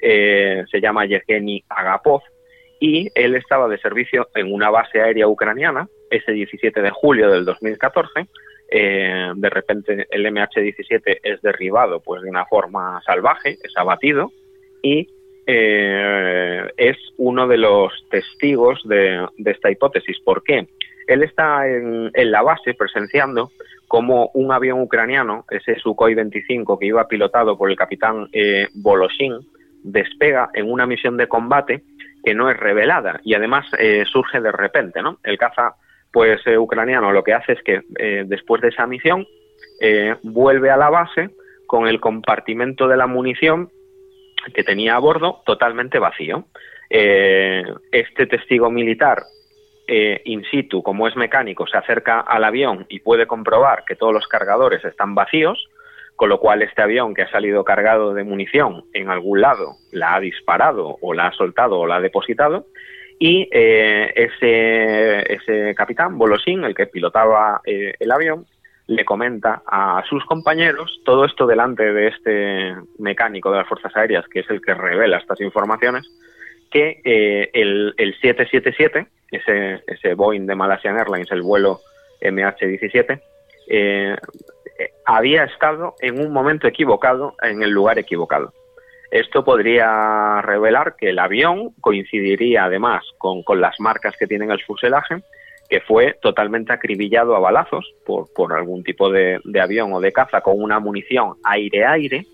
[0.00, 2.20] Se llama Yevgeny Agapov.
[2.80, 7.44] Y él estaba de servicio en una base aérea ucraniana ese 17 de julio del
[7.44, 8.26] 2014
[8.74, 14.32] eh, de repente el MH17 es derribado pues de una forma salvaje, es abatido
[14.82, 15.08] y
[15.46, 20.18] eh, es uno de los testigos de, esta hipótesis.
[20.20, 20.68] ¿Por qué?
[21.06, 23.50] Él está en, la base presenciando
[23.88, 29.40] cómo un avión ucraniano, ese Sukhoi 25 que iba pilotado por el capitán eh, Voloshin,
[29.82, 31.82] despega en una misión de combate
[32.24, 35.18] que no es revelada y además eh, surge de repente, ¿no?
[35.24, 35.74] El caza,
[36.12, 39.26] pues eh, ucraniano, lo que hace es que eh, después de esa misión
[40.22, 41.30] vuelve a la base
[41.66, 43.68] con el compartimento de la munición
[44.54, 46.44] que tenía a bordo totalmente vacío.
[46.88, 49.24] este testigo militar
[49.88, 54.28] in situ, como es mecánico, se acerca al avión y puede comprobar que todos los
[54.28, 55.68] cargadores están vacíos
[56.22, 60.14] con lo cual este avión que ha salido cargado de munición en algún lado la
[60.14, 62.66] ha disparado o la ha soltado o la ha depositado
[63.24, 68.46] y eh, ese, ese capitán, Bolosín, el que pilotaba eh, el avión,
[68.88, 74.26] le comenta a sus compañeros todo esto delante de este mecánico de las Fuerzas Aéreas,
[74.26, 76.04] que es el que revela estas informaciones,
[76.68, 81.78] que eh, el, el, 777, ese, ese Boeing de Malaysian Airlines, el vuelo
[82.22, 83.22] MH17,
[83.68, 84.16] eh,
[85.06, 88.52] había estado en un momento equivocado en el lugar equivocado.
[89.12, 95.16] Esto podría revelar que el avión coincidiría además con, las marcas que tiene el fuselaje,
[95.68, 100.40] que fue totalmente acribillado a balazos por, por algún tipo de, avión o de caza
[100.40, 102.24] con una munición aire-aire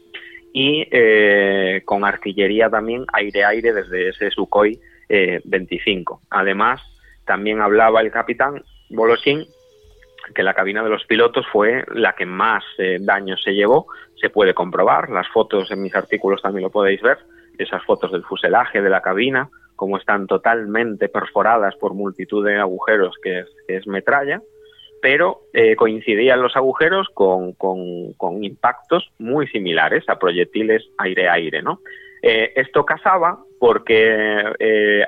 [0.53, 6.15] y eh, con artillería también aire-aire desde ese Sukhoi 25.
[6.15, 6.81] Eh, además,
[7.25, 9.45] también hablaba el capitán Bolosín
[10.35, 13.87] que la cabina de los pilotos fue la que más eh, daño se llevó.
[14.21, 17.19] Se puede comprobar, las fotos en mis artículos también lo podéis ver,
[17.59, 23.15] esas fotos del fuselaje de la cabina, como están totalmente perforadas por multitud de agujeros
[23.23, 24.43] que es, metralla,
[25.01, 31.81] pero eh, coincidían los agujeros con, con, impactos muy similares a proyectiles aire-aire, ¿no?
[32.23, 34.53] Eh, esto casaba porque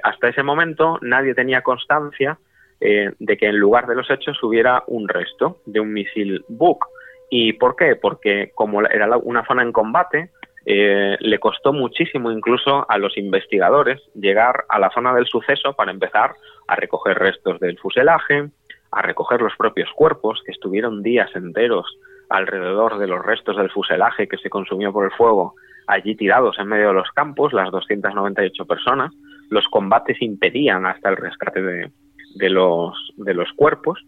[0.03, 2.39] hasta ese momento nadie tenía constancia
[2.81, 6.87] eh, de que en lugar de los hechos hubiera un resto de un misil Buk.
[7.31, 7.95] ¿Y por qué?
[7.97, 10.31] Porque como era una zona en combate,
[10.67, 15.91] eh, le costó muchísimo incluso a los investigadores llegar a la zona del suceso para
[15.91, 16.35] empezar
[16.67, 18.49] a recoger restos del fuselaje,
[18.91, 24.29] a recoger los propios cuerpos, que estuvieron días enteros alrededor de los restos del fuselaje
[24.29, 25.55] que se consumió por el fuego,
[25.87, 29.13] allí tirados en medio de los campos, las 298 personas.
[29.49, 31.91] Los combates impedían hasta el rescate de,
[32.35, 34.05] de los, de los cuerpos.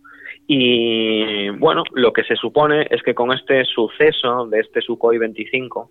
[0.47, 5.91] Y bueno, lo que se supone es que con este suceso de este Sukhoi 25,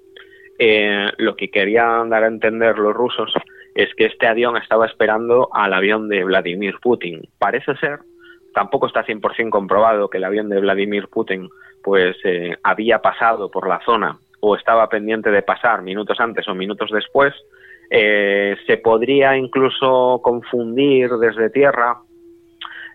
[0.60, 3.34] eh, lo que querían dar a entender los rusos
[3.74, 7.22] es que este avión estaba esperando al avión de Vladimir Putin.
[7.40, 8.00] Parece ser,
[8.54, 11.50] tampoco está 100% comprobado que el avión de Vladimir Putin
[11.84, 16.54] pues eh, había pasado por la zona o estaba pendiente de pasar minutos antes o
[16.54, 17.34] minutos después.
[17.90, 21.98] Eh, se podría incluso confundir desde tierra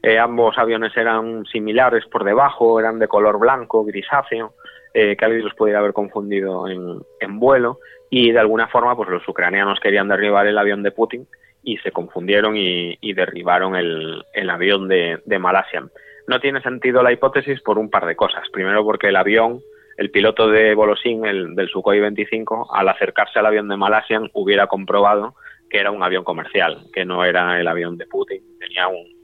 [0.07, 4.55] eh, ambos aviones eran similares por debajo, eran de color blanco, grisáceo,
[4.95, 7.81] eh, que alguien los pudiera haber confundido en, vuelo.
[8.09, 11.27] Y de alguna forma, pues los ucranianos querían derribar el avión de Putin
[11.65, 15.83] y se confundieron y, derribaron el, avión de, Malasia.
[16.29, 18.49] No tiene sentido la hipótesis por un par de cosas.
[18.53, 19.59] Primero, porque el avión,
[19.97, 24.69] el piloto de Volosín, el del Sukhoi 25, al acercarse al avión de Malasia, hubiera
[24.69, 25.35] comprobado
[25.69, 28.41] que era un avión comercial, que no era el avión de Putin.
[28.61, 29.16] Tenía un,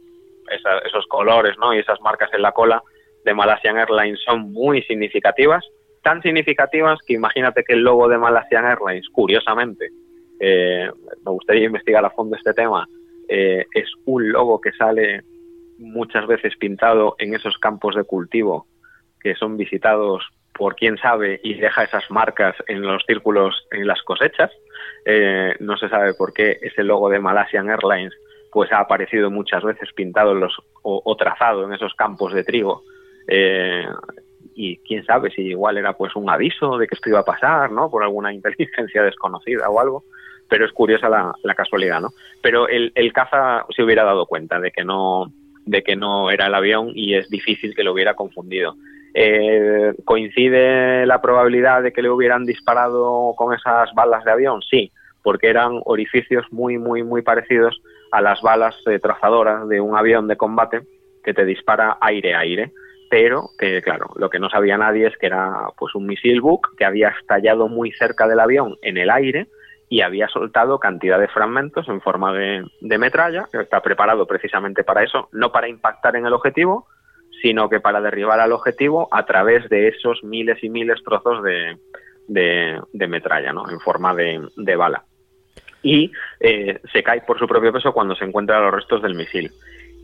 [0.84, 1.74] esos colores ¿no?
[1.74, 2.82] y esas marcas en la cola
[3.24, 5.64] de Malaysian Airlines son muy significativas,
[6.02, 9.90] tan significativas que imagínate que el logo de Malaysian Airlines, curiosamente,
[10.40, 10.90] eh,
[11.24, 12.86] me gustaría investigar a fondo este tema,
[13.28, 15.22] eh, es un logo que sale
[15.78, 18.66] muchas veces pintado en esos campos de cultivo
[19.20, 24.02] que son visitados por quién sabe y deja esas marcas en los círculos en las
[24.02, 24.50] cosechas.
[25.04, 28.12] Eh, no se sabe por qué ese logo de Malaysian Airlines
[28.52, 32.82] pues ha aparecido muchas veces pintado en los, o, trazado en esos campos de trigo.
[33.26, 33.86] Eh,
[34.54, 37.72] y quién sabe si igual era pues un aviso de que esto iba a pasar,
[37.72, 37.90] ¿no?
[37.90, 40.04] Por alguna inteligencia desconocida o algo.
[40.50, 42.10] Pero es curiosa la, casualidad, ¿no?
[42.42, 45.32] Pero el, caza se hubiera dado cuenta de que no
[45.64, 48.74] de que no era el avión y es difícil que lo hubiera confundido.
[49.14, 54.60] Eh, ¿Coincide la probabilidad de que le hubieran disparado con esas balas de avión?
[54.60, 57.80] Sí, porque eran orificios muy, muy, muy parecidos
[58.12, 60.82] a las balas eh, trazadoras de un avión de combate
[61.24, 62.72] que te dispara aire-aire,
[63.10, 66.76] pero que, claro, lo que no sabía nadie es que era pues un misil Buk
[66.76, 69.48] que había estallado muy cerca del avión en el aire
[69.88, 75.02] y había soltado cantidad de fragmentos en forma de, metralla, que está preparado precisamente para
[75.02, 76.86] eso, no para impactar en el objetivo,
[77.42, 81.76] sino que para derribar al objetivo a través de esos miles y miles trozos de,
[82.28, 83.68] de, metralla, ¿no?
[83.68, 85.04] En forma de, de bala.
[85.82, 89.50] Y eh, se cae por su propio peso cuando se encuentra los restos del misil.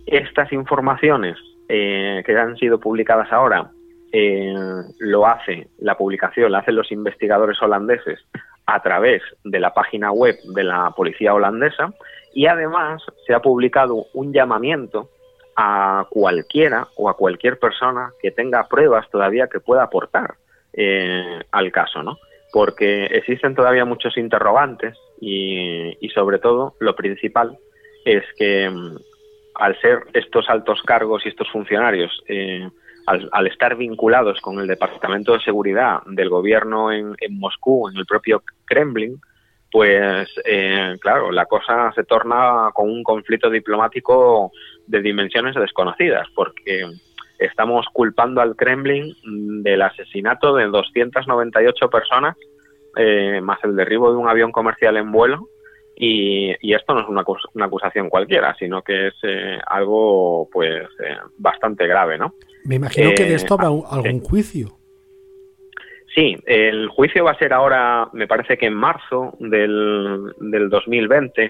[0.06, 1.36] Estas informaciones
[1.68, 3.70] eh, que han sido publicadas ahora
[4.12, 4.54] eh,
[5.00, 8.20] lo hace la publicación, la hacen los investigadores holandeses
[8.66, 11.92] a través de la página web de la policía holandesa
[12.34, 15.10] y además se ha publicado un llamamiento
[15.56, 20.34] a cualquiera o a cualquier persona que tenga pruebas todavía que pueda aportar
[20.72, 22.18] eh, al caso, ¿no?
[22.52, 27.58] Porque existen todavía muchos interrogantes y, sobre todo lo principal
[28.04, 28.96] es que mm,
[29.54, 32.68] al ser estos altos cargos y estos funcionarios, eh,
[33.06, 38.42] al, estar vinculados con el Departamento de Seguridad del gobierno en, Moscú, en el propio
[38.66, 39.20] Kremlin,
[39.70, 44.52] pues eh, claro, la cosa se torna con un conflicto diplomático
[44.86, 46.86] de dimensiones desconocidas, porque
[47.38, 49.14] estamos culpando al Kremlin
[49.62, 52.36] del asesinato de 298 personas,
[52.98, 55.48] eh, más el derribo de un avión comercial en vuelo,
[56.00, 61.16] y, esto no es una, una, acusación cualquiera, sino que es eh, algo pues eh,
[61.38, 62.34] bastante grave, ¿no?
[62.64, 64.78] Me imagino que de esto habrá algún juicio.
[66.14, 71.48] Sí, el juicio va a ser ahora, me parece que en marzo del, del 2020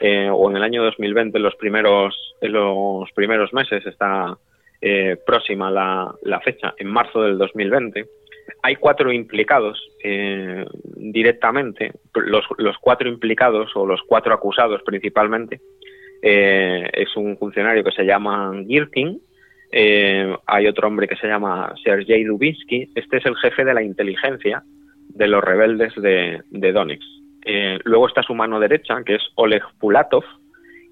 [0.00, 4.38] eh, o en el año 2020, en los primeros, los primeros meses, está
[4.80, 8.06] eh, próxima la, la, fecha, en marzo del 2020.
[8.62, 10.64] Hay cuatro implicados eh,
[10.96, 15.60] directamente, los, los, cuatro implicados o los cuatro acusados principalmente.
[16.22, 19.20] es un funcionario que se llama Girkin,
[19.72, 22.90] eh, hay otro hombre que se llama Sergei Dubinsky.
[22.94, 24.62] Este es el jefe de la inteligencia
[25.08, 27.02] de los rebeldes de, Donetsk.
[27.44, 30.24] Eh, luego está su mano derecha, que es Oleg Pulatov,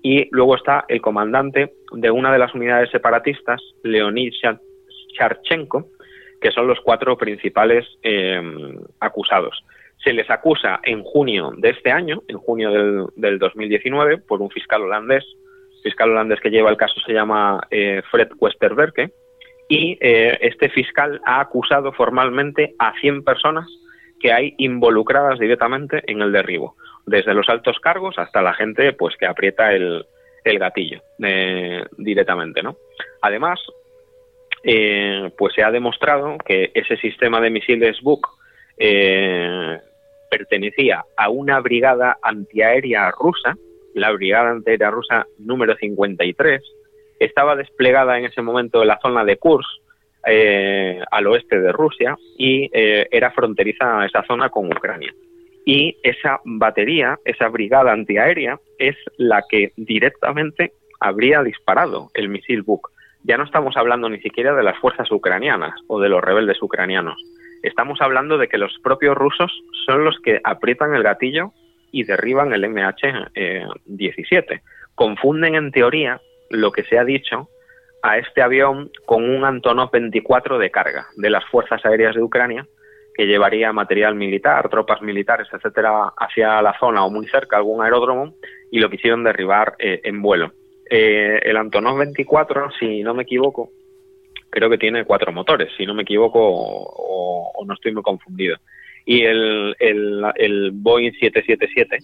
[0.03, 4.33] y luego está el comandante de una de las unidades separatistas, Leonid
[5.17, 5.88] Charchenko,
[6.40, 8.40] que son los cuatro principales eh,
[9.01, 9.64] acusados.
[10.03, 14.51] Se les acusa en junio de este año, en junio del, del 2019, por un
[14.51, 15.25] fiscal holandés
[15.85, 19.12] fiscal holandés que lleva el caso se llama eh, Fred Westerberke
[19.68, 23.68] y eh, este fiscal ha acusado formalmente a 100 personas
[24.18, 29.14] que hay involucradas directamente en el derribo, desde los altos cargos hasta la gente pues
[29.16, 30.07] que aprieta el,
[30.44, 32.77] gatillo eh, directamente, ¿no?
[33.23, 33.61] Además,
[35.37, 38.27] pues se ha demostrado que ese sistema de misiles Buk
[40.31, 43.57] pertenecía a una brigada antiaérea rusa
[43.94, 46.61] la Brigada Antiaérea Rusa número 53,
[47.20, 49.68] estaba desplegada en ese momento en la zona de Kursk,
[50.27, 55.14] eh, al oeste de Rusia, y eh, era fronteriza esa zona con Ucrania.
[55.64, 62.90] Y esa batería, esa brigada antiaérea, es la que directamente habría disparado el misil Buk.
[63.24, 67.16] Ya no estamos hablando ni siquiera de las fuerzas ucranianas o de los rebeldes ucranianos.
[67.62, 69.50] Estamos hablando de que los propios rusos
[69.87, 71.52] son los que aprietan el gatillo
[71.90, 74.52] y derriban el MH17.
[74.52, 74.60] Eh,
[74.94, 77.48] Confunden en teoría lo que se ha dicho
[78.02, 82.66] a este avión con un Antonov 24 de carga de las Fuerzas Aéreas de Ucrania
[83.14, 88.34] que llevaría material militar, tropas militares, etcétera, hacia la zona o muy cerca, algún aeródromo,
[88.70, 90.52] y lo quisieron derribar eh, en vuelo.
[90.90, 93.70] Eh, el Antonov 24, si no me equivoco,
[94.51, 98.57] creo que tiene cuatro motores, si no me equivoco o no estoy muy confundido
[99.05, 101.99] y el, el, el Boeing 777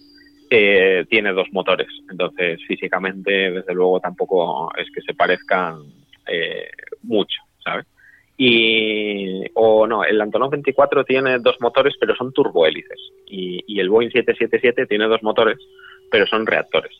[0.49, 1.87] eh, tiene dos motores.
[2.09, 5.81] Entonces, físicamente, desde luego, tampoco es que se parezcan
[6.27, 6.69] eh,
[7.03, 7.85] mucho, ¿sabes?
[8.37, 12.99] Y, o no, el Antonov 24 tiene dos motores, pero son turbohélices.
[13.27, 15.57] Y, y el Boeing 777 tiene dos motores,
[16.09, 16.91] pero son reactores.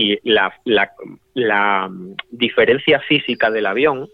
[0.00, 0.92] Y la, la,
[1.34, 1.90] la
[2.30, 4.08] diferencia física del avión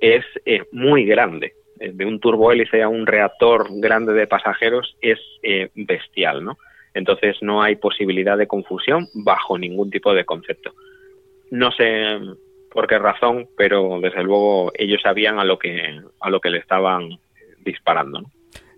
[0.00, 1.54] es eh, muy grande.
[1.80, 6.56] Eh, de un turbohélice a un reactor grande de pasajeros es eh, bestial, ¿no?
[6.94, 10.72] Entonces no hay posibilidad de confusión bajo ningún tipo de concepto.
[11.50, 12.16] No sé
[12.70, 16.58] por qué razón, pero desde luego ellos sabían a lo que a lo que le
[16.58, 17.08] estaban
[17.64, 18.20] disparando.
[18.20, 18.30] ¿no?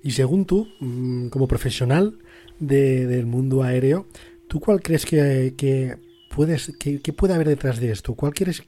[0.03, 2.14] Y según tú, mm, como profesional
[2.59, 4.07] del mundo aéreo,
[4.49, 5.97] ¿tú cuál crees que
[6.37, 8.14] puedes que, que, puede haber detrás de esto?
[8.14, 8.62] ¿Cuál crees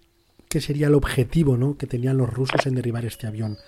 [0.48, 1.76] que sería el objetivo ¿no?
[1.76, 3.58] que tenían los rusos en derribar este avión?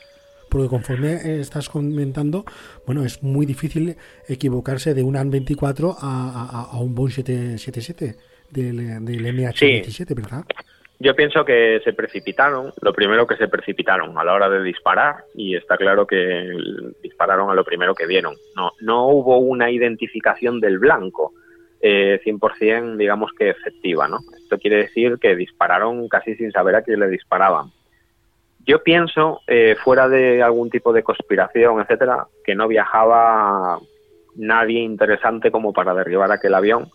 [0.50, 2.44] porque conforme estás comentando,
[2.84, 3.94] bueno, es muy difícil
[4.28, 8.16] equivocarse de un AN-24 a, un Boeing 777
[8.50, 10.44] del, del MH17, ¿verdad?
[10.98, 15.24] Yo pienso que se precipitaron, lo primero que se precipitaron a la hora de disparar,
[15.34, 16.50] y está claro que
[17.02, 18.34] dispararon a lo primero que vieron.
[18.54, 21.32] No, no hubo una identificación del blanco
[21.80, 24.18] eh, 100% digamos que efectiva, ¿no?
[24.36, 27.70] Esto quiere decir que dispararon casi sin saber a quién le disparaban.
[28.66, 33.78] Yo pienso, eh, fuera de algún tipo de conspiración, etcétera, que no viajaba
[34.36, 36.90] nadie interesante como para derribar aquel avión,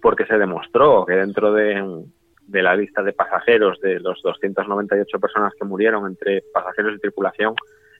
[0.00, 2.04] porque se demostró que dentro de,
[2.46, 7.54] de la lista de pasajeros de los 298 personas que murieron entre pasajeros y tripulación,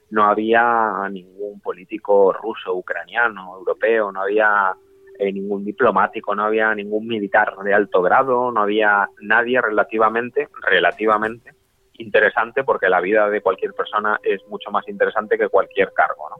[0.09, 4.73] no había ningún político ruso, ucraniano, europeo, no había
[5.21, 11.51] eh, ningún diplomático, no había ningún militar de alto grado, no había nadie relativamente, relativamente
[11.99, 16.37] interesante, porque la vida de cualquier persona es mucho más interesante que cualquier cargo, ¿no?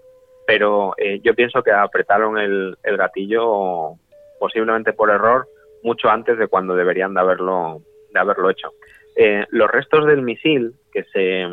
[0.48, 3.98] Pero eh, yo pienso que apretaron el, el gatillo
[4.40, 5.48] posiblemente por error
[5.84, 8.72] mucho antes de cuando deberían de haberlo de haberlo hecho.
[9.16, 11.46] Eh, los restos del misil que se,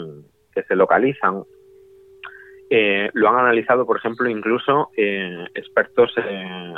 [0.55, 1.45] que se localizan
[2.71, 6.15] eh, lo han analizado, por ejemplo, incluso eh, expertos,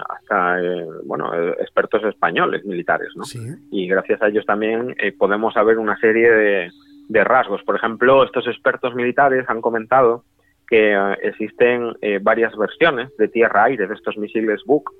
[0.09, 0.59] hasta
[1.05, 3.24] bueno, expertos españoles militares, ¿no?
[3.70, 6.70] Y gracias a ellos también podemos saber una serie de,
[7.09, 7.62] de, rasgos.
[7.64, 10.24] Por ejemplo, estos expertos militares han comentado
[10.68, 14.93] que existen varias versiones de tierra-aire de estos misiles Buk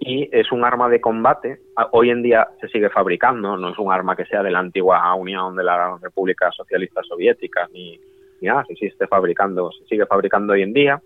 [0.00, 1.60] y es un arma de combate.
[1.92, 5.14] Hoy en día se sigue fabricando, no es un arma que sea de la antigua
[5.14, 7.98] Unión de la República Socialista Soviética ni,
[8.44, 11.02] nada, se sigue fabricando, se sigue fabricando hoy en día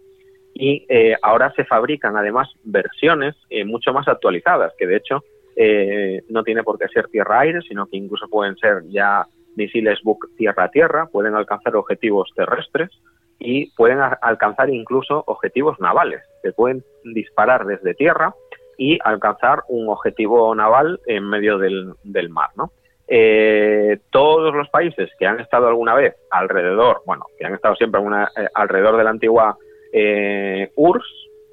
[0.54, 5.22] y eh, ahora se fabrican además versiones eh, mucho más actualizadas, que de hecho
[5.56, 9.26] eh, no tiene por qué ser tierra-aire, sino que incluso pueden ser ya
[9.56, 12.90] misiles Buk tierra-tierra, pueden alcanzar objetivos terrestres
[13.38, 18.34] y pueden alcanzar incluso objetivos navales, se pueden disparar desde tierra
[18.76, 21.94] y alcanzar un objetivo naval en medio del,
[22.30, 22.70] mar, ¿no?
[23.10, 28.00] Eh, todos los países que han estado alguna vez alrededor, bueno, que han estado siempre
[28.02, 29.56] eh, alrededor de la antigua
[29.92, 31.06] eh, URSS,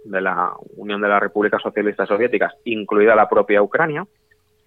[0.04, 4.06] de la Unión de las Repúblicas Socialistas Soviéticas, incluida la propia Ucrania,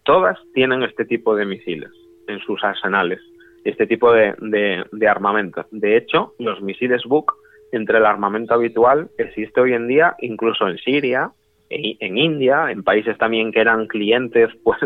[0.03, 1.91] todas tienen este tipo de misiles
[2.27, 3.21] en sus arsenales,
[3.65, 4.35] este tipo de,
[4.91, 5.67] de armamento.
[5.71, 7.35] De hecho, los misiles Buk,
[7.71, 11.31] entre el armamento habitual, existe hoy en día incluso en Siria,
[11.71, 14.81] en India, en países también que eran clientes, pues,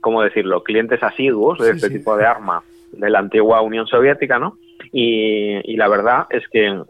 [0.00, 4.58] ¿cómo decirlo?, clientes asiduos de este tipo de arma de la antigua Unión Soviética, ¿no?
[4.92, 6.82] Y, la verdad es que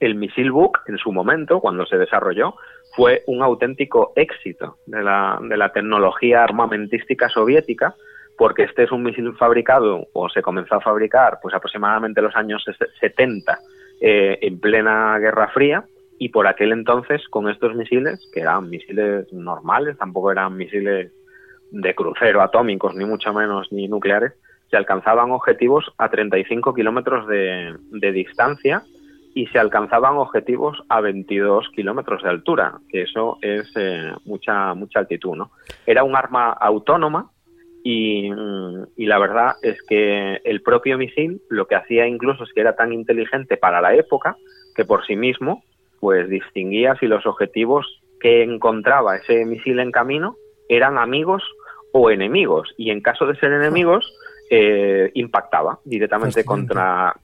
[0.00, 2.54] el misil Buk, en su momento, cuando se desarrolló,
[2.94, 7.94] fue un auténtico éxito de la, de la tecnología armamentística soviética,
[8.36, 12.36] porque este es un misil fabricado, o se comenzó a fabricar, pues aproximadamente en los
[12.36, 12.64] años
[13.00, 13.58] 70,
[14.00, 15.84] eh, en plena Guerra Fría,
[16.18, 21.12] y por aquel entonces con estos misiles, que eran misiles normales, tampoco eran misiles
[21.70, 24.32] de crucero atómicos, ni mucho menos, ni nucleares,
[24.70, 28.82] se alcanzaban objetivos a 35 kilómetros de, de distancia
[29.34, 35.00] y se alcanzaban objetivos a 22 kilómetros de altura, que eso es eh, mucha, mucha
[35.00, 35.50] altitud, ¿no?
[35.86, 37.30] Era un arma autónoma
[37.82, 38.30] y,
[38.96, 42.76] y, la verdad es que el propio misil lo que hacía incluso es que era
[42.76, 44.36] tan inteligente para la época
[44.76, 45.62] que por sí mismo
[45.98, 47.86] pues distinguía si los objetivos
[48.20, 50.36] que encontraba ese misil en camino
[50.68, 51.42] eran amigos
[51.92, 54.12] o enemigos y en caso de ser enemigos
[54.50, 57.14] eh, impactaba directamente contra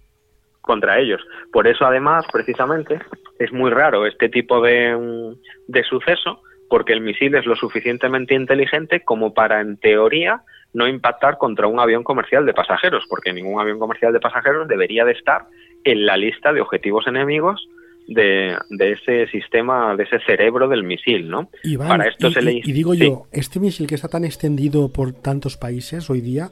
[0.61, 1.23] contra ellos.
[1.53, 2.99] Por eso además precisamente
[3.39, 5.37] es muy raro este tipo de,
[5.69, 10.43] de suceso porque el misil es lo suficientemente inteligente como para en teoría
[10.73, 15.05] no impactar contra un avión comercial de pasajeros, porque ningún avión comercial de pasajeros debería
[15.05, 15.47] de estar
[15.85, 17.67] en la lista de objetivos enemigos
[18.07, 21.51] de, ese sistema, de ese cerebro del misil, ¿no?
[21.79, 22.53] Para esto y, se le...
[22.53, 26.51] y digo yo, este misil que está tan extendido por tantos países hoy día,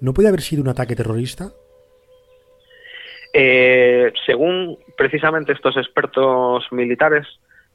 [0.00, 1.52] ¿no puede haber sido un ataque terrorista?
[3.34, 7.26] Eh, según precisamente estos expertos militares,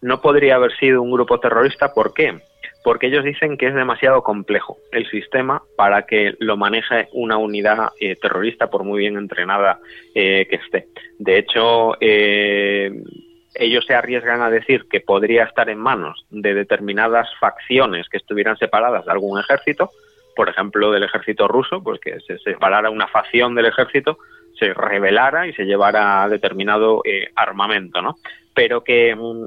[0.01, 1.93] no podría haber sido un grupo terrorista.
[1.93, 2.39] ¿Por qué?
[2.87, 7.89] Porque ellos dicen que es demasiado complejo el sistema para que lo maneje una unidad
[7.99, 9.79] eh, terrorista por muy bien entrenada
[10.15, 10.87] eh, que esté.
[11.19, 12.89] De hecho, eh,
[13.55, 18.55] ellos se arriesgan a decir que podría estar en manos de determinadas facciones que estuvieran
[18.55, 19.89] separadas de algún ejército,
[20.33, 24.17] por ejemplo, del ejército ruso, pues que se separara una facción del ejército,
[24.57, 27.03] se rebelara y se llevara determinado
[27.35, 28.15] armamento, ¿no?
[28.53, 29.45] Pero que mm,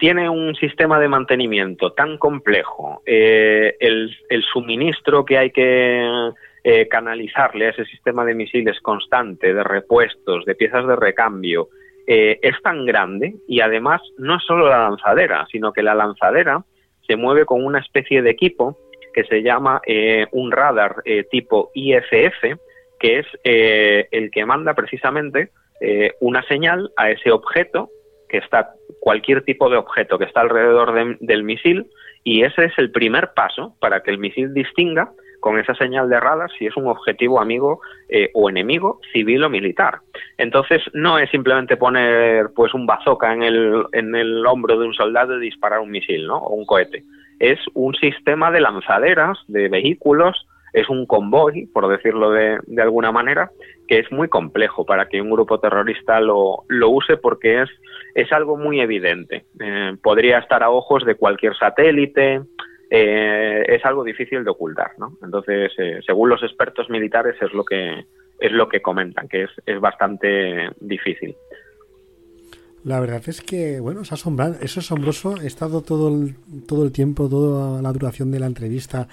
[0.00, 4.10] tiene un sistema de mantenimiento tan complejo, eh, el,
[4.50, 6.32] suministro que hay que
[6.64, 11.68] eh, canalizarle a ese sistema de misiles constante, de repuestos, de piezas de recambio,
[12.06, 16.64] eh, es tan grande y además no es solo la lanzadera, sino que la lanzadera
[17.06, 18.78] se mueve con una especie de equipo
[19.12, 19.82] que se llama
[20.30, 22.56] un radar tipo IFF,
[23.00, 25.50] que es el que manda precisamente
[26.20, 27.90] una señal a ese objeto
[28.30, 31.86] que está cualquier tipo de objeto que está alrededor del misil
[32.24, 35.10] y ese es el primer paso para que el misil distinga
[35.40, 39.50] con esa señal de radar si es un objetivo amigo eh, o enemigo civil o
[39.50, 40.00] militar.
[40.36, 44.94] Entonces no es simplemente poner pues un bazooka en el, en el hombro de un
[44.94, 46.36] soldado y disparar un misil ¿no?
[46.36, 47.04] o un cohete.
[47.38, 53.50] es un sistema de lanzaderas de vehículos, es un convoy, por decirlo de, alguna manera,
[53.88, 57.70] que es muy complejo para que un grupo terrorista lo, lo use porque es,
[58.14, 59.44] es algo muy evidente.
[59.60, 62.42] Eh, podría estar a ojos de cualquier satélite,
[62.90, 65.16] eh, es algo difícil de ocultar, ¿no?
[65.22, 68.04] Entonces, eh, según los expertos militares es lo que
[68.40, 71.36] es lo que comentan, que es, es bastante difícil.
[72.84, 75.34] La verdad es que, bueno, es, es asombroso.
[75.42, 76.34] He estado todo el,
[76.66, 79.06] todo el tiempo, toda la duración de la entrevista,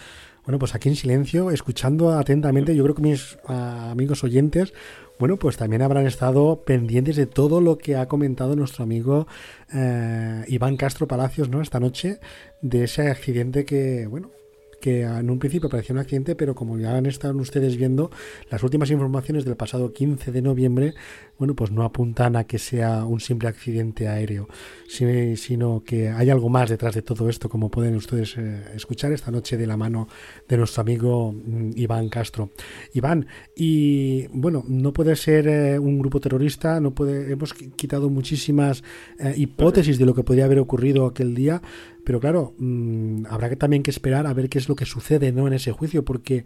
[0.48, 2.74] bueno, pues aquí en silencio, escuchando atentamente.
[2.74, 4.74] Yo creo que mis amigos oyentes,
[5.20, 9.28] bueno, pues también habrán estado pendientes de todo lo que ha comentado nuestro amigo
[9.74, 11.62] eh, Iván Castro Palacios, ¿no?
[11.62, 12.22] Esta noche,
[12.62, 14.32] de ese accidente que, bueno,
[14.80, 18.12] que en un principio parecía un accidente, pero como ya han estado ustedes viendo,
[18.50, 20.94] las últimas informaciones del pasado 15 de noviembre,
[21.38, 24.48] bueno, pues no apuntan a que sea un simple accidente aéreo,
[24.88, 29.32] sino que hay algo más detrás de todo esto, como pueden ustedes eh, escuchar esta
[29.32, 30.08] noche de la mano
[30.48, 32.52] de nuestro amigo mm, Iván Castro.
[32.94, 38.84] Iván, y bueno, no puede ser eh, un grupo terrorista, no puede, hemos quitado muchísimas
[39.20, 41.62] eh, hipótesis de lo que podría haber ocurrido aquel día,
[42.08, 45.46] pero claro, mm, habrá también que esperar a ver qué es lo que sucede ¿no?
[45.46, 46.46] en ese juicio, porque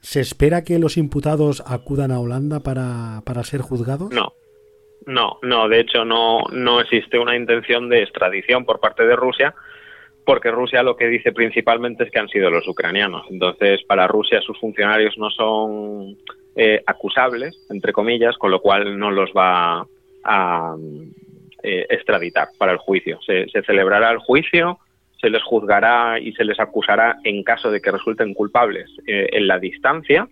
[0.00, 4.12] ¿se espera que los imputados acudan a Holanda para, para ser juzgados?
[4.12, 4.34] No,
[5.06, 9.54] no, no, de hecho no, no existe una intención de extradición por parte de Rusia,
[10.26, 13.24] porque Rusia lo que dice principalmente es que han sido los ucranianos.
[13.30, 16.18] Entonces, para Rusia sus funcionarios no son
[16.56, 19.86] eh, acusables, entre comillas, con lo cual no los va
[20.24, 20.76] a
[21.62, 23.18] eh, extraditar para el juicio.
[23.24, 24.78] Se, se celebrará el juicio
[25.20, 29.46] se les juzgará y se les acusará en caso de que resulten culpables eh, en
[29.46, 30.28] la distancia.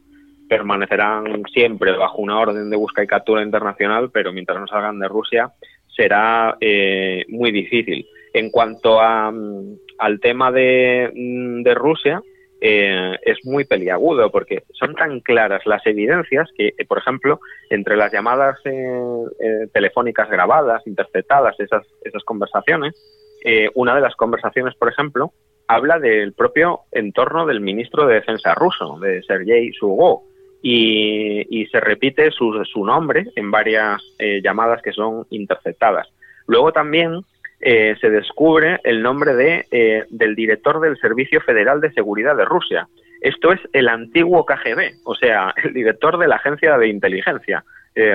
[0.48, 5.08] Permanecerán siempre bajo una orden de busca y captura internacional, pero mientras no salgan de
[5.08, 5.52] Rusia
[5.94, 8.06] será eh, muy difícil.
[8.32, 12.22] En cuanto a, mm, al tema de, mm, de Rusia,
[12.60, 18.12] eh, es muy peliagudo porque son tan claras las evidencias que, por ejemplo, entre las
[18.12, 18.58] llamadas
[19.72, 22.94] telefónicas grabadas, interceptadas, esas, esas conversaciones,
[23.44, 25.32] eh, una de las conversaciones, por ejemplo,
[25.66, 30.24] habla del propio entorno del ministro de Defensa ruso, de Sergei Sugó,
[30.60, 36.08] y, se repite su, su, nombre en varias eh, llamadas que son interceptadas.
[36.46, 37.20] Luego también
[37.60, 42.88] eh, se descubre el nombre de, del director del Servicio Federal de Seguridad de Rusia.
[43.20, 47.64] Esto es el antiguo KGB, o sea, el director de la agencia de inteligencia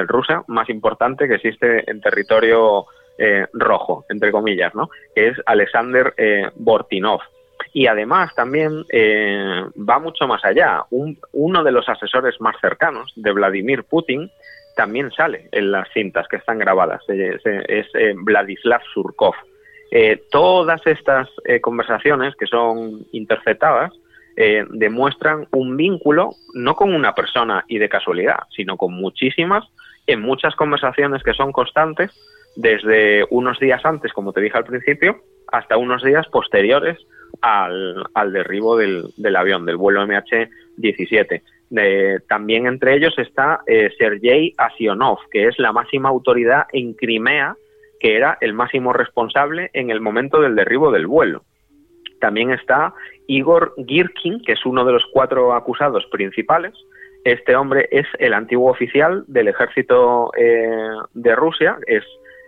[0.08, 2.86] rusa más importante que existe en territorio
[3.20, 4.90] eh, rojo, entre comillas, ¿no?
[5.14, 7.20] que es Alexander eh, Bortinov.
[7.72, 10.84] Y además también eh, va mucho más allá.
[10.90, 14.32] uno de los asesores más cercanos de Vladimir Putin
[14.76, 17.04] también sale en las cintas que están grabadas.
[17.08, 19.36] Es, Vladislav Surkov.
[20.32, 21.30] todas estas
[21.62, 23.92] conversaciones que son interceptadas
[24.72, 29.66] demuestran un vínculo no con una persona y de casualidad, sino con muchísimas,
[30.08, 32.12] en muchas conversaciones que son constantes
[32.56, 36.98] desde unos días antes, como te dije al principio, hasta unos días posteriores
[37.42, 41.42] al, derribo del, avión, del vuelo MH17.
[42.28, 47.56] también entre ellos está eh, Sergei Asionov, que es la máxima autoridad en Crimea,
[48.00, 51.44] que era el máximo responsable en el momento del derribo del vuelo.
[52.20, 52.94] También está
[53.28, 56.74] Igor Girkin, que es uno de los cuatro acusados principales.
[57.24, 62.04] Este hombre es el antiguo oficial del ejército eh, de Rusia, es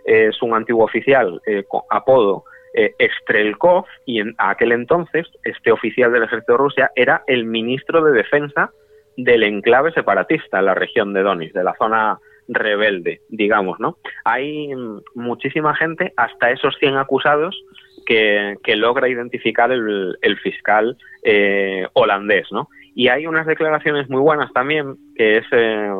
[0.06, 2.44] es un antiguo oficial eh, con apodo
[2.74, 8.04] eh, Estrelkov y en aquel entonces este oficial del ejército de Rusia era el ministro
[8.04, 8.70] de defensa
[9.16, 13.98] del enclave separatista en la región de Donetsk, de la zona rebelde, digamos, ¿no?
[14.24, 14.70] Hay
[15.14, 17.60] muchísima gente, hasta esos 100 acusados,
[18.04, 22.68] que, logra identificar el, fiscal eh, holandés, ¿no?
[22.98, 25.90] Y hay unas declaraciones muy buenas también, que es, eh,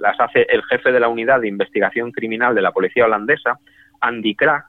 [0.00, 3.58] las hace el jefe de la unidad de investigación criminal de la policía holandesa,
[4.00, 4.66] Andy Krak,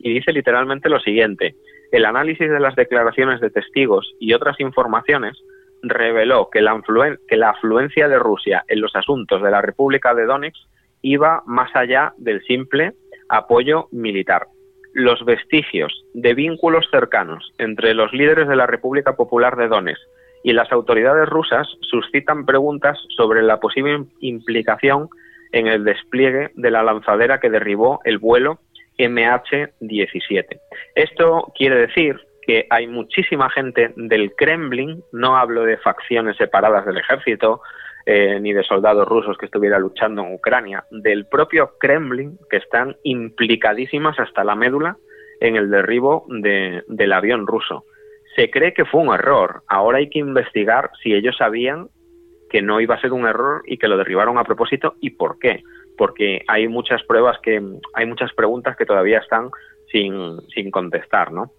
[0.00, 1.54] y dice literalmente lo siguiente.
[1.92, 5.38] El análisis de las declaraciones de testigos y otras informaciones
[5.80, 6.82] reveló que la,
[7.28, 10.58] que la afluencia de Rusia en los asuntos de la República de Donetsk
[11.02, 12.94] iba más allá del simple
[13.28, 14.48] apoyo militar.
[14.92, 20.02] Los vestigios de vínculos cercanos entre los líderes de la República Popular de Donetsk
[20.42, 25.08] y las autoridades rusas suscitan preguntas sobre la posible implicación
[25.52, 28.58] en el despliegue de la lanzadera que derribó el vuelo
[28.98, 30.60] MH17.
[30.94, 36.98] Esto quiere decir que hay muchísima gente del Kremlin, no hablo de facciones separadas del
[36.98, 37.60] ejército,
[38.06, 42.96] eh, ni de soldados rusos que estuvieran luchando en Ucrania, del propio Kremlin, que están
[43.02, 44.96] implicadísimas hasta la médula
[45.40, 47.84] en el derribo del avión ruso
[48.38, 49.64] se cree que fue un error.
[49.66, 51.88] Ahora hay que investigar si ellos sabían
[52.48, 55.40] que no iba a ser un error y que lo derribaron a propósito y por
[55.40, 55.64] qué.
[55.96, 57.60] Porque hay muchas pruebas que,
[57.94, 59.50] hay muchas preguntas que todavía están
[59.90, 61.50] sin, sin contestar, ¿no?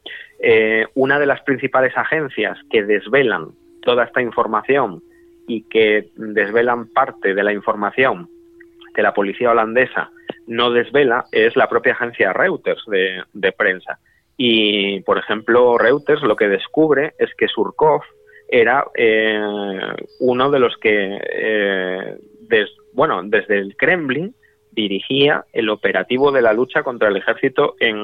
[0.41, 3.49] Eh, una de las principales agencias que desvelan
[3.81, 5.03] toda esta información
[5.49, 8.29] y que desvelan parte de la información
[8.95, 10.11] que la policía holandesa
[10.47, 13.99] no desvela es la propia agencia Reuters de, de prensa.
[14.41, 18.03] Y, por ejemplo, Reuters lo que descubre es que Surkov
[18.47, 19.37] era eh,
[20.21, 22.17] uno de los que, eh,
[22.93, 24.33] bueno, desde el Kremlin
[24.71, 27.97] dirigía el operativo de la lucha contra el ejército en,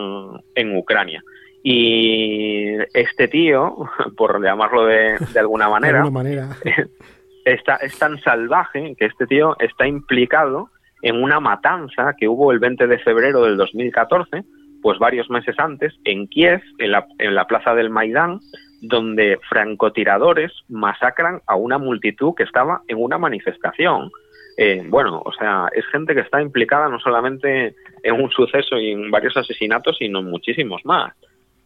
[0.56, 1.24] en Ucrania.
[1.64, 6.50] Y este tío, por llamarlo de, de alguna manera, manera.
[7.46, 10.72] Está, es tan salvaje que este tío está implicado
[11.04, 14.44] en una matanza que hubo el 20 de febrero del 2014,
[14.86, 18.40] pues varios meses antes, en Kiev, en la, en la plaza del Maidán,
[18.82, 24.12] donde francotiradores masacran a una multitud que estaba en una manifestación.
[24.58, 27.74] Eh, bueno, o sea, es gente que está implicada no solamente
[28.04, 31.16] en un suceso y en varios asesinatos, sino en muchísimos más.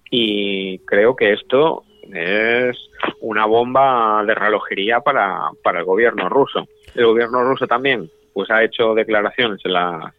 [0.09, 2.77] Y creo que esto es
[3.19, 6.69] una bomba de relojería para, para el gobierno ruso.
[6.95, 10.13] El gobierno ruso también pues ha hecho declaraciones en, la,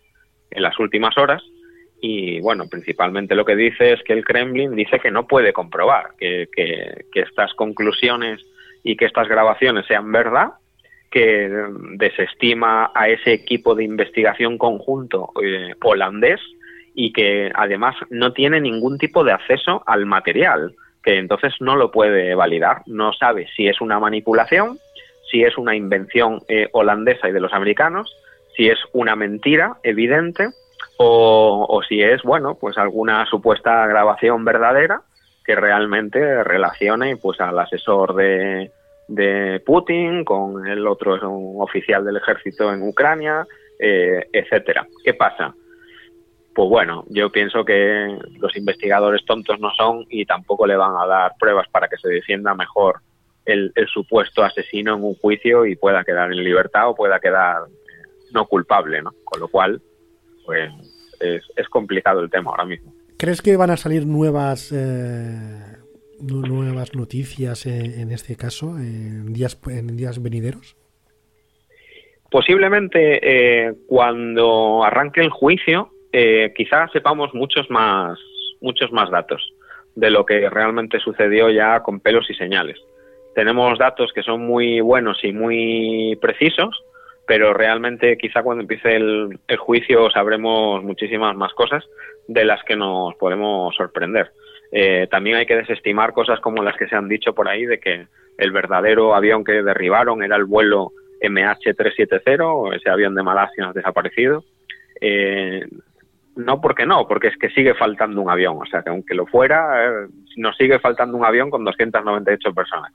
[0.50, 1.42] en las últimas horas
[2.00, 6.10] y bueno, principalmente lo que dice es que el Kremlin dice que no puede comprobar
[6.18, 8.40] que, que, estas conclusiones
[8.82, 10.52] y que estas grabaciones sean verdad,
[11.10, 11.50] que
[11.96, 16.40] desestima a ese equipo de investigación conjunto eh, holandés
[16.94, 21.90] y que además no tiene ningún tipo de acceso al material, que entonces no lo
[21.90, 24.78] puede validar, no sabe si es una manipulación,
[25.30, 28.14] si es una invención eh, holandesa y de los americanos,
[28.56, 30.48] si es una mentira evidente
[31.02, 35.00] o, si es, bueno, pues alguna supuesta grabación verdadera
[35.46, 38.70] que realmente relacione pues al asesor de,
[39.08, 43.46] de Putin con el otro es un oficial del ejército en Ucrania,
[43.78, 44.86] eh, etcétera.
[45.02, 45.54] ¿Qué pasa?
[46.54, 51.06] Pues bueno, yo pienso que los investigadores tontos no son y tampoco le van a
[51.06, 53.00] dar pruebas para que se defienda mejor
[53.46, 57.62] el, el supuesto asesino en un juicio y pueda quedar en libertad o pueda quedar
[58.34, 59.12] no culpable, ¿no?
[59.24, 59.80] Con lo cual,
[60.44, 60.70] pues
[61.20, 62.92] es, complicado el tema ahora mismo.
[63.16, 65.76] ¿Crees que van a salir nuevas eh,
[66.20, 70.76] nuevas noticias en, este caso en días en días venideros?
[72.30, 78.18] Posiblemente eh, cuando arranque el juicio, eh, quizás sepamos muchos más
[78.60, 79.52] muchos más datos
[79.94, 82.78] de lo que realmente sucedió ya con pelos y señales.
[83.34, 86.82] Tenemos datos que son muy buenos y muy precisos,
[87.30, 91.84] pero realmente quizá cuando empiece el, juicio sabremos muchísimas más cosas
[92.26, 94.32] de las que nos podemos sorprender.
[94.72, 97.78] Eh, también hay que desestimar cosas como las que se han dicho por ahí de
[97.78, 100.90] que el verdadero avión que derribaron era el vuelo
[101.22, 104.42] MH370, ese avión de Malasia desaparecido.
[105.00, 105.68] Eh,
[106.34, 109.26] no porque no, porque es que sigue faltando un avión, o sea que aunque lo
[109.26, 112.92] fuera, eh, nos sigue faltando un avión con 298 personas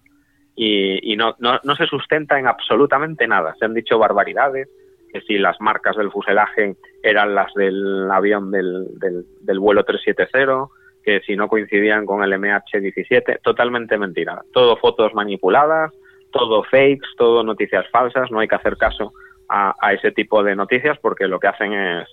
[0.56, 3.56] y, no, no, no, se sustenta en absolutamente nada.
[3.60, 4.70] Se han dicho barbaridades,
[5.12, 10.68] que si las marcas del fuselaje eran las del avión del, del, vuelo 370,
[11.03, 14.41] que si no coincidían con el MH17, totalmente mentira.
[14.53, 15.91] Todo fotos manipuladas,
[16.32, 19.14] todo fakes, todo noticias falsas, no hay que hacer caso
[19.47, 22.08] a, ese tipo de noticias porque lo que hacen es,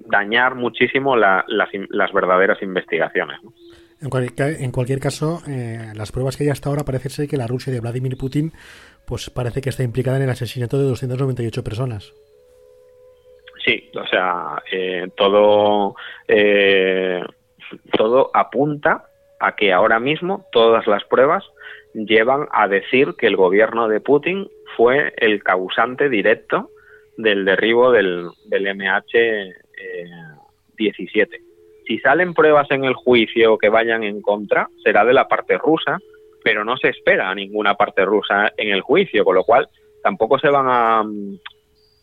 [0.00, 3.38] dañar muchísimo las, las verdaderas investigaciones.
[4.02, 7.70] En cualquier, caso, eh, las pruebas que hay hasta ahora parece ser que la Rusia
[7.70, 8.52] de Vladimir Putin
[9.06, 12.14] pues parece que está implicada en el asesinato de 298 personas.
[13.62, 15.96] Sí, o sea, eh, todo,
[16.28, 17.22] eh,
[17.96, 19.04] todo apunta
[19.38, 21.44] a que ahora mismo todas las pruebas
[21.92, 26.70] llevan a decir que el gobierno de Putin fue el causante directo
[27.18, 31.49] del derribo del, del MH17
[31.90, 35.98] si salen pruebas en el juicio que vayan en contra, será de la parte rusa,
[36.44, 39.68] pero no se espera a ninguna parte rusa en el juicio, con lo cual
[40.00, 41.02] tampoco se van a,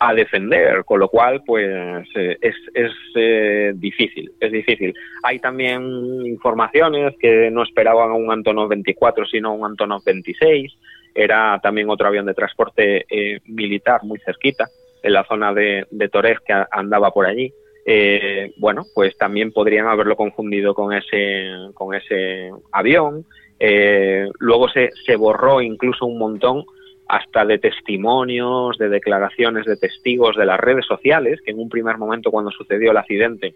[0.00, 4.92] a defender, con lo cual pues eh, es, es eh, difícil, es difícil.
[5.22, 5.82] Hay también
[6.26, 10.70] informaciones que no esperaban a un Antonov 24 sino a un Antonov 26,
[11.14, 14.66] era también otro avión de transporte eh, militar muy cerquita,
[15.02, 17.54] en la zona de, de Torez que andaba por allí
[17.90, 23.24] eh, bueno, pues también podrían haberlo confundido con ese, con ese avión.
[23.58, 26.66] Eh, luego se, se borró incluso un montón
[27.08, 31.96] hasta de testimonios, de declaraciones de testigos de las redes sociales, que en un primer
[31.96, 33.54] momento cuando sucedió el accidente,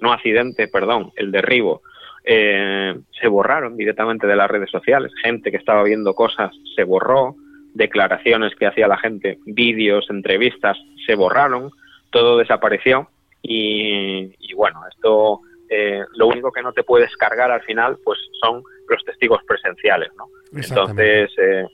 [0.00, 1.82] no accidente, perdón, el derribo,
[2.24, 5.12] eh, se borraron directamente de las redes sociales.
[5.22, 7.36] Gente que estaba viendo cosas se borró,
[7.74, 10.76] declaraciones que hacía la gente, vídeos, entrevistas
[11.06, 11.70] se borraron,
[12.10, 13.08] todo desapareció
[13.42, 18.62] y, bueno, esto eh, lo único que no te puedes cargar al final pues son
[18.88, 20.28] los testigos presenciales, ¿no?
[20.52, 21.64] Entonces, eh,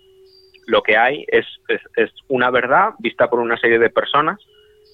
[0.67, 4.41] lo que hay es, es, una verdad vista por una serie de personas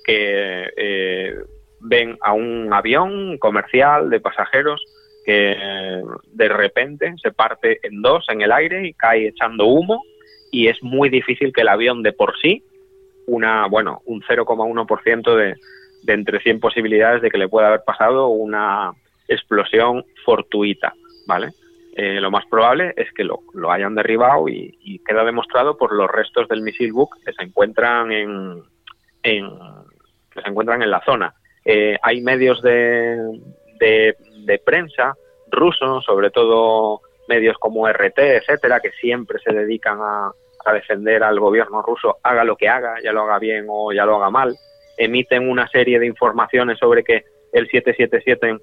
[0.05, 1.35] que eh,
[1.81, 4.83] ven a un avión comercial de pasajeros
[5.25, 5.57] que
[6.33, 10.03] de repente se parte en dos en el aire y cae echando humo
[10.51, 12.65] y es muy difícil que el avión de por sí,
[13.27, 15.55] una, bueno, un 0,1% de,
[16.03, 18.93] de entre 100 posibilidades de que le pueda haber pasado una
[19.29, 20.95] explosión fortuita,
[21.27, 21.51] ¿vale?
[21.97, 26.09] Eh, lo más probable es que lo, lo hayan derribado y, queda demostrado por los
[26.09, 28.63] restos del misil Buk que se encuentran en,
[29.23, 29.51] en
[30.31, 31.35] que se encuentran en la zona.
[31.65, 33.17] Eh, hay medios de,
[33.81, 35.15] de, de, prensa
[35.51, 40.31] rusos, sobre todo medios como RT, etcétera, que siempre se dedican a,
[40.65, 44.05] a defender al gobierno ruso, haga lo que haga, ya lo haga bien o ya
[44.05, 44.57] lo haga mal.
[45.01, 48.59] Emiten una serie de informaciones sobre que el 777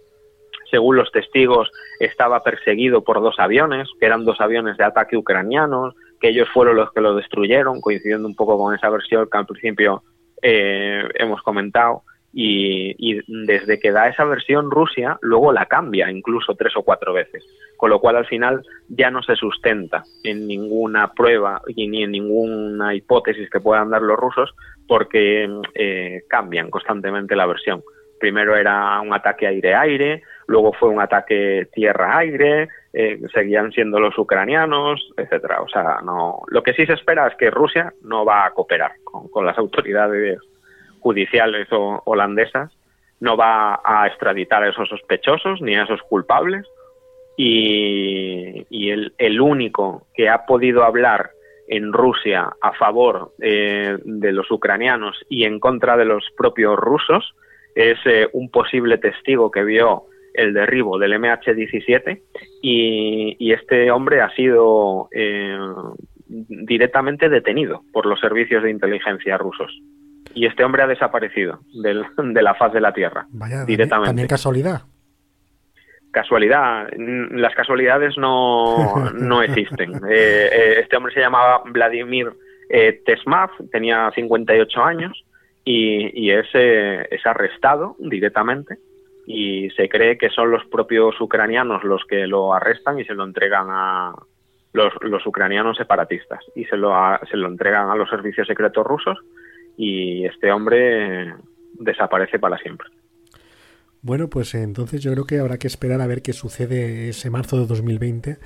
[0.69, 5.95] según los testigos, estaba perseguido por dos aviones, que eran dos aviones de ataque ucranianos,
[6.19, 9.45] que ellos fueron los que lo destruyeron, coincidiendo un poco con esa versión que al
[9.45, 10.03] principio
[10.41, 12.03] eh, hemos comentado.
[12.33, 17.43] Y, desde que da esa versión Rusia, luego la cambia incluso tres o cuatro veces,
[17.77, 22.11] con lo cual al final ya no se sustenta en ninguna prueba y ni en
[22.11, 24.53] ninguna hipótesis que puedan dar los rusos,
[24.87, 27.81] porque eh, cambian constantemente la versión.
[28.19, 35.13] Primero era un ataque aire-aire, luego fue un ataque tierra-aire, eh, seguían siendo los ucranianos,
[35.17, 35.61] etcétera.
[35.61, 36.39] O sea, no.
[36.47, 40.39] Lo que sí se espera es que Rusia no va a cooperar con, las autoridades
[40.99, 42.71] judiciales o holandesas,
[43.19, 46.65] no va a extraditar a esos sospechosos ni a esos culpables.
[47.39, 51.31] Y, el, único que ha podido hablar
[51.67, 57.35] en Rusia a favor eh, de los ucranianos y en contra de los propios rusos
[57.75, 62.21] es eh, un posible testigo que vio el derribo del MH17
[62.61, 65.57] y, este hombre ha sido eh,
[66.27, 69.71] directamente detenido por los servicios de inteligencia rusos.
[70.37, 73.25] Y este hombre ha desaparecido de la faz de la Tierra.
[73.29, 74.09] Vaya, directamente.
[74.09, 74.81] ¿También casualidad?
[76.11, 76.87] Casualidad.
[76.95, 79.95] Las casualidades no, no existen.
[79.95, 82.31] Eh, eh, este hombre se llamaba Vladimir
[83.05, 85.23] Tesmav, tenía 58 años
[85.63, 88.77] y, es, es arrestado directamente
[89.25, 93.23] y se cree que son los propios ucranianos los que lo arrestan y se lo
[93.23, 94.13] entregan a
[94.73, 96.93] los, los ucranianos separatistas y se lo,
[97.29, 99.17] se lo entregan a los servicios secretos rusos
[99.77, 101.33] y este hombre
[101.73, 102.89] desaparece para siempre.
[104.01, 107.59] Bueno, pues entonces yo creo que habrá que esperar a ver qué sucede ese marzo
[107.59, 108.37] de 2020 eh,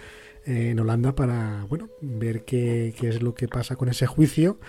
[0.46, 4.60] en Holanda para, bueno, ver qué, qué es lo que pasa con ese juicio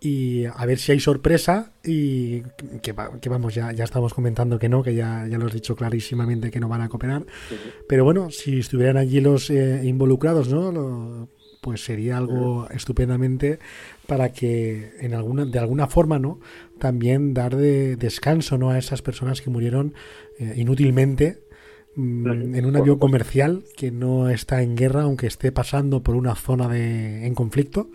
[0.00, 2.42] y a ver si hay sorpresa y
[2.82, 2.92] que,
[3.28, 6.58] vamos, ya, ya estamos comentando que no, que ya, ya lo has dicho clarísimamente que
[6.58, 7.24] no van a cooperar.
[7.86, 11.28] Pero bueno, si estuvieran allí los eh, involucrados, ¿no?
[11.60, 13.58] pues sería algo estupendamente
[14.10, 16.40] para que en alguna, de alguna forma, ¿no?
[16.80, 18.70] También dar de descanso, ¿no?
[18.70, 19.94] A esas personas que murieron
[20.40, 21.44] eh, inútilmente
[21.94, 26.34] mm, en un avión comercial que no está en guerra, aunque esté pasando por una
[26.34, 27.88] zona de, en conflicto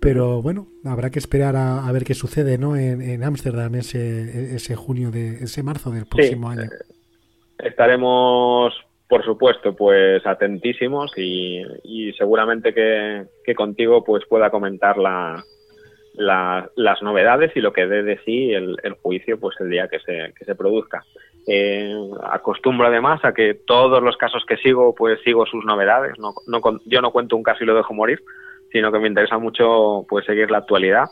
[0.00, 2.76] pero bueno, habrá que esperar a, ver qué sucede ¿no?
[2.76, 6.62] en Ámsterdam ese, ese junio, de ese marzo del próximo año.
[6.62, 6.68] Eh,
[7.58, 8.72] estaremos,
[9.08, 11.64] por supuesto, pues atentísimos y,
[12.16, 15.44] seguramente que, contigo pues pueda comentar la,
[16.14, 20.32] las novedades y lo que dé de sí el, juicio pues el día que se,
[20.38, 21.04] que se produzca.
[21.46, 21.94] Eh,
[22.30, 26.18] acostumbro además a que todos los casos que sigo pues sigo sus novedades.
[26.18, 28.20] No, no, yo no cuento un caso y lo dejo morir
[28.72, 31.06] sino que me interesa mucho pues seguir la actualidad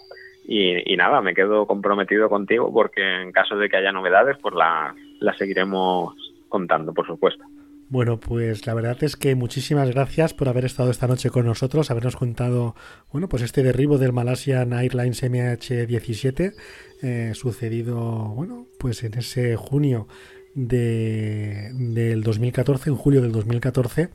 [0.49, 4.94] y, nada, me quedo comprometido contigo porque en caso de que haya novedades, pues las
[5.18, 6.14] la seguiremos
[6.49, 7.42] contando, por supuesto.
[7.89, 11.89] Bueno, pues la verdad es que muchísimas gracias por haber estado esta noche con nosotros,
[11.91, 12.74] habernos contado,
[13.12, 16.55] bueno, pues este derribo del Malaysian Airlines MH17
[17.03, 17.97] eh, sucedido,
[18.34, 20.09] bueno, pues en ese junio
[20.55, 24.09] de, del 2014, en julio del 2014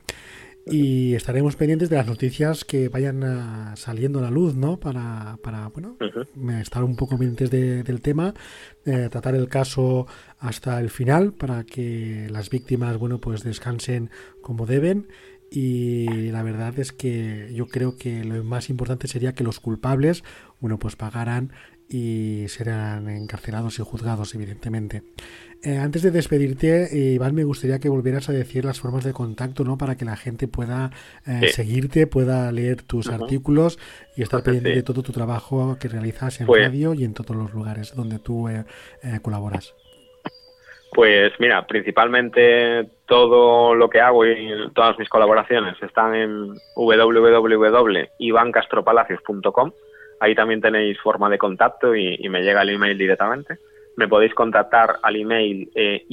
[0.66, 4.78] y estaremos pendientes de las noticias que vayan ah, saliendo a la luz, ¿no?
[4.78, 5.96] Para, para bueno,
[6.60, 8.34] estar un poco pendientes del tema,
[8.84, 10.06] eh, tratar el caso
[10.38, 14.10] hasta el final para que las víctimas, bueno, pues descansen
[14.40, 15.08] como deben
[15.50, 20.24] y la verdad es que yo creo que lo más importante sería que los culpables,
[20.60, 21.52] bueno, pues pagaran
[21.88, 25.02] y serán encarcelados y juzgados, evidentemente.
[25.64, 29.12] Eh, antes de despedirte, eh, Iván, me gustaría que volvieras a decir las formas de
[29.12, 29.78] contacto, ¿no?
[29.78, 30.90] Para que la gente pueda
[31.24, 33.78] eh, seguirte, pueda leer tus artículos
[34.16, 37.36] y estar pendiente de todo tu trabajo que realizas en pues radio y en todos
[37.36, 38.48] los lugares donde tú
[39.22, 39.72] colaboras.
[40.94, 49.72] Pues mira, principalmente todo lo que hago y todas mis colaboraciones están en www.ivancastropalacios.com.
[50.20, 53.58] Ahí también tenéis forma de contacto y, me llega el email directamente.
[53.96, 56.06] Me podéis contactar al email eh,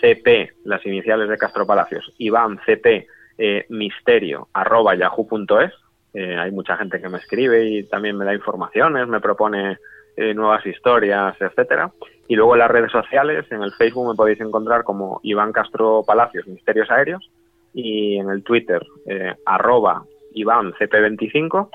[0.00, 3.06] CP, las iniciales de Castro Palacios, CP
[3.38, 5.72] eh, misterio arroba yahoo.es.
[6.14, 9.78] Eh, hay mucha gente que me escribe y también me da informaciones, me propone
[10.16, 11.92] eh, nuevas historias, etcétera.
[12.26, 16.02] Y luego en las redes sociales, en el Facebook me podéis encontrar como Iván Castro
[16.06, 17.30] Palacios Misterios Aéreos
[17.74, 21.68] y en el Twitter eh, arroba Iván CP25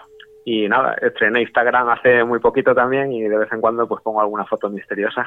[0.45, 4.21] y nada, estrené Instagram hace muy poquito también y de vez en cuando pues pongo
[4.21, 5.25] alguna foto misteriosa.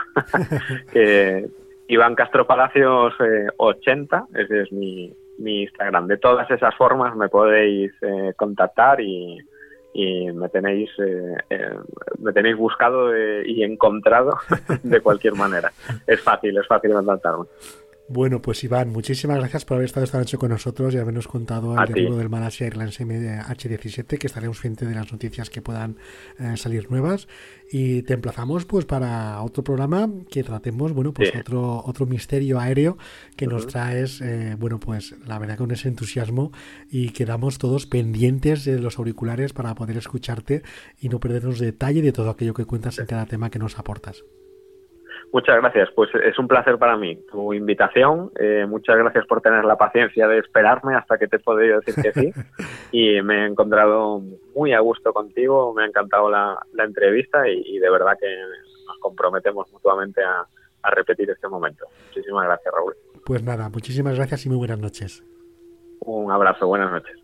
[1.86, 3.14] Iván Castro Palacios
[3.56, 6.06] 80, eh, ese es mi, mi Instagram.
[6.06, 7.92] De todas esas formas me podéis
[8.36, 9.38] contactar y,
[9.94, 11.78] y me tenéis eh, eh,
[12.18, 14.36] me tenéis buscado eh, y encontrado
[14.82, 15.72] de cualquier manera.
[16.06, 17.44] Es fácil, es fácil contactarme.
[18.07, 21.80] Bueno, pues Iván, muchísimas gracias por haber estado esta noche con nosotros y habernos contado
[21.80, 25.96] el derribo del Malasia Airlines MH17, que estaremos frente de las noticias que puedan
[26.38, 27.28] eh, salir nuevas.
[27.72, 32.98] Y te emplazamos pues para otro programa que tratemos, bueno, pues otro, otro misterio aéreo
[33.36, 36.52] que nos traes, eh, bueno, pues la verdad con ese entusiasmo
[36.90, 40.62] y quedamos todos pendientes de los auriculares para poder escucharte
[41.00, 44.24] y no perdernos detalle de todo aquello que cuentas en cada tema que nos aportas.
[45.35, 48.30] Muchas gracias, pues es un placer para mí tu invitación.
[48.39, 52.01] Eh, muchas gracias por tener la paciencia de esperarme hasta que te he podido decir
[52.01, 52.32] que sí.
[52.93, 54.22] Y me he encontrado
[54.55, 58.28] muy a gusto contigo, me ha encantado la, entrevista y, de verdad que
[58.87, 60.47] nos comprometemos mutuamente a,
[60.82, 61.85] a repetir este momento.
[62.07, 62.95] Muchísimas gracias, Raúl.
[63.26, 65.24] Pues nada, muchísimas gracias y muy buenas noches.
[65.99, 67.23] Un abrazo, buenas noches.